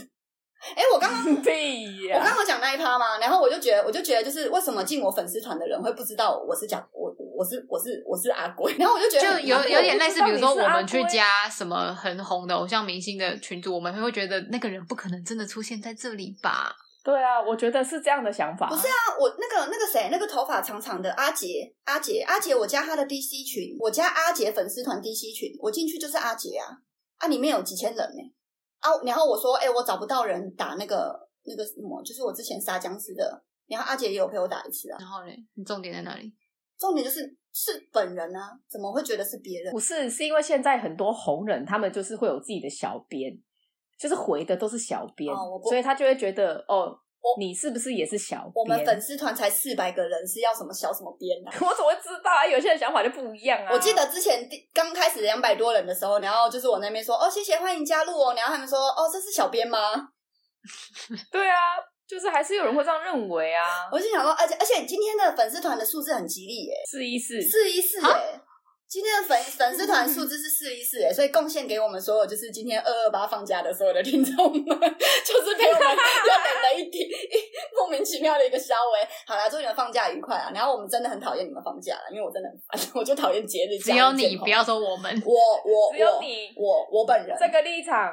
[0.75, 3.19] 哎，我刚刚 我刚刚讲那一趴嘛？
[3.19, 8.75] 然后我就觉得，我就觉得，就是为什么进我粉丝团的人会不知道我是讲我我是我是我是阿鬼？
[8.81, 16.75] 然后我就觉得就有有点类似，比如说我们去加什么很红的偶像明星的群组，我们会觉得那个人不可能真的出现在这里吧？
[17.05, 18.67] 对啊，我觉得是这样的想法。
[18.69, 26.67] 不是啊，我那个那个谁，那个头发长长的阿杰阿杰阿杰，我加他的 DC 群，我加阿杰粉丝团 DC 群，我进去就是阿杰啊
[27.19, 28.35] 啊，里面有几千人呢。
[28.81, 34.97] 啊，然后我说，哎、欸，我找不到人打那个那个什么，就是我之前杀僵尸的，然后阿杰也有陪我打一次啊。
[34.99, 36.33] 然后呢，你重点在哪里？
[36.79, 37.21] 重点就是
[37.53, 39.73] 是本人啊，怎么会觉得是别人？
[39.73, 43.33] 不是，是因为现在很多红人，他们就是会有自己的小编，
[43.99, 46.99] 就是回的都是小编，哦、所以他就会觉得哦。
[47.39, 48.53] 你是不是也是小编？
[48.55, 51.57] 我们粉丝团才四百个人，是要什么小什么编呢、啊？
[51.67, 52.45] 我怎么会知道啊？
[52.47, 53.73] 有些人想法就不一样啊。
[53.73, 59.79] 我记得之前刚开始两百多人的时候，然后就是我那边说哦，谢谢欢迎加入哦，然后他们说哦，这是小编吗？
[61.33, 61.57] 对啊，
[62.07, 63.89] 就是还是有人会这样认为啊。
[63.91, 68.07] 我就想说，而且而且今天的粉丝团的数字很吉利耶，四一四四一四耶。
[68.89, 74.63] 今天的粉粉丝团数字是四一四诶，所以贡献给我们所有就是今天二二八放假的所有的听众们，
[75.27, 77.09] 就是陪我们又等了一点
[77.77, 79.09] 莫名其妙的一个稍微。
[79.27, 80.51] 好啦，祝你们放假愉快啊！
[80.55, 83.79] 然后我们真的很讨厌你们放假了，因为我真的很烦，我就讨厌节日。
[83.79, 88.13] 只有你，不要说我们，我我只有你，我我本人这个立场。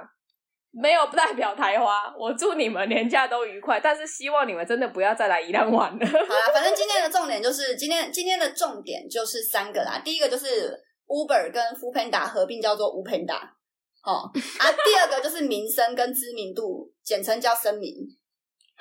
[0.72, 6.06] 没有不代表台花，我祝你们年假都愉快，但是希望你们真的不要再来宜兰玩了。
[6.06, 10.02] 好啦， 反正今天的重点就是今天今天的重点就是三个啦。
[10.04, 10.74] 第一个就是
[11.08, 13.40] Uber 跟 Foodpanda 合并叫做 U'Panda，
[14.02, 14.32] 好啊。
[14.86, 17.94] 第二个就是名声跟知名度，简称叫声名。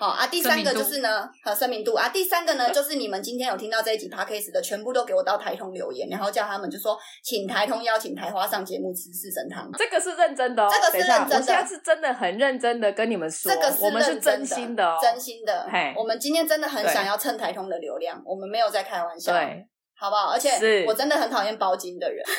[0.01, 9.71] 好啊，第三个就是呢，和声明度啊，第三个呢，就是你们今天有听到这一集 podcast 的，全部都给我到台通留言，然后叫他们就说，请台通邀请台花上节目吃四神汤。
[9.77, 15.69] 这个是认真的哦，这个是认真的，我现在是真的很认真的跟你们说，这个是我们是真心的哦，真心的。
[15.71, 20.31] 嘿，我们今天真的很想要蹭台通的流量，我们没有在开玩笑，对，好不好？
[20.31, 22.25] 而且我真的很讨厌包金的人。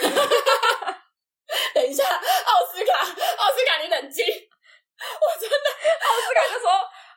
[1.75, 5.55] 等一下，奥斯卡，奥斯卡，你冷静，我真的，
[6.01, 6.67] 奥斯卡就说。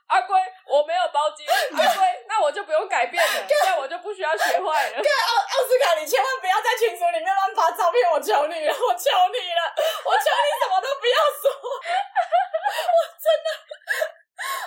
[0.08, 1.46] 阿龟，我没有包金。
[1.48, 5.00] 阿龟，那我就不用改变了， 这样我就不需要学坏了。
[5.02, 9.62] 对，奥奥斯卡，你千万不要在群组里面乱发照片，我求你了，我求你了，
[10.04, 11.50] 我求你什么都不要说。
[11.54, 13.48] 我真的，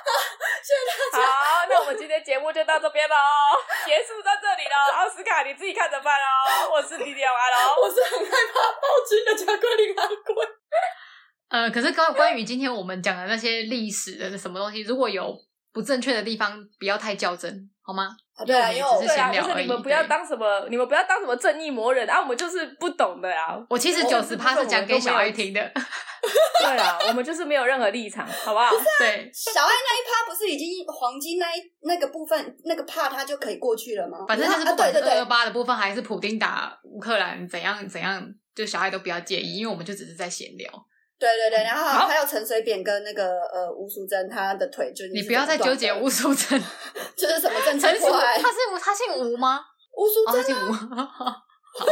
[0.05, 0.09] 好，
[0.63, 0.79] 谢谢
[1.11, 1.25] 大家。
[1.27, 4.75] 好，那我们今天节目就到这边了哦，结束在这里了。
[4.93, 6.69] 奥斯卡，你自己看着办哦。
[6.71, 10.47] 我是迪迪阿龙，我是很害怕暴君的贾桂琳阿龟。
[11.49, 15.33] 呃，可是关关于今天我们讲的那些历史的什么东西，如果有
[15.71, 18.09] 不正确的地方，不要太较真，好吗？
[18.35, 23.57] 啊对啊，因为对啊，就是你们不要当什么，你们不要当什么正义魔人啊，我们就是不懂的呀。
[23.69, 25.61] 我其实九十趴是讲给小爱听的。
[26.59, 28.69] 对啊，我们就是没有任何立场，好不好？
[28.69, 34.17] 不是啊，对，小爱那一趴不是已经黄金那一那个部分那个趴他就可以过去了吗？
[34.27, 40.69] 反正就是不管是二二八的部分，还是普丁打乌克兰怎样怎样，就小爱都不要介意，因为我们就只是在闲聊。
[41.19, 46.61] 对对对，然后还有陈水扁跟那个呃吴淑珍，他的腿就是你不要再纠结吴淑珍，
[47.17, 48.37] 就是什么政策 过来？
[48.37, 49.59] 他是吴，他姓吴吗？
[49.97, 51.43] 吴淑珍、啊。
[51.77, 51.85] 好，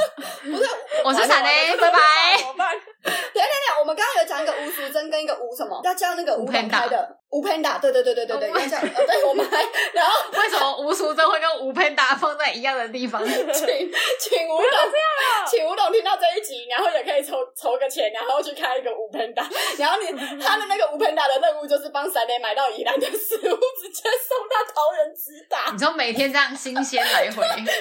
[0.43, 0.69] 不是，
[1.03, 1.99] 我是闪雷，拜拜。
[2.37, 2.71] 怎么办？
[3.03, 3.13] 等
[3.43, 9.63] 下等，我们刚刚有讲一个吴淑珍跟一个吴什么，要叫那个吴鹏达的吴鹏达，对对对对对对，要叫，对，我们还
[9.93, 13.23] 然后 为什么吴淑珍会跟吴鹏达放在一样的地方？
[13.23, 20.07] 请请吴董这样啊，请吴董听到这一集，然后也可以筹筹个钱，然后去开一个吴鹏达， 然后你
[20.41, 25.71] 他的那个吴鹏达的任务就是帮闪雷买到宜兰的食物，直接送到桃园直达。
[25.71, 27.73] 你说每天这样新鲜来回，对。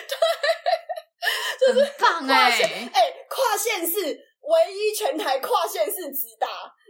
[1.60, 2.62] 就是棒哎、欸！
[2.92, 3.94] 哎、欸，跨县市
[4.42, 6.46] 唯一全台跨县市直达。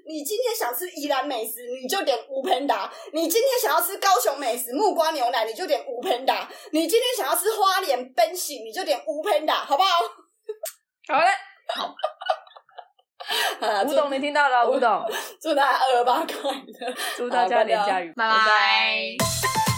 [0.07, 9.89] 你今天想吃宜兰美食，你就点吴喷达；你今天想要吃高雄美食木瓜牛奶，你就点吴喷达；你今天想要吃花莲奔喜，你就点吴喷达，好不好？
[11.09, 11.27] 好嘞，
[11.75, 11.95] 好。
[13.87, 14.69] 吴董，你听到了？
[14.69, 15.03] 吴董，
[15.41, 19.74] 祝 大家二二八快乐，祝大家连假愉快，拜拜。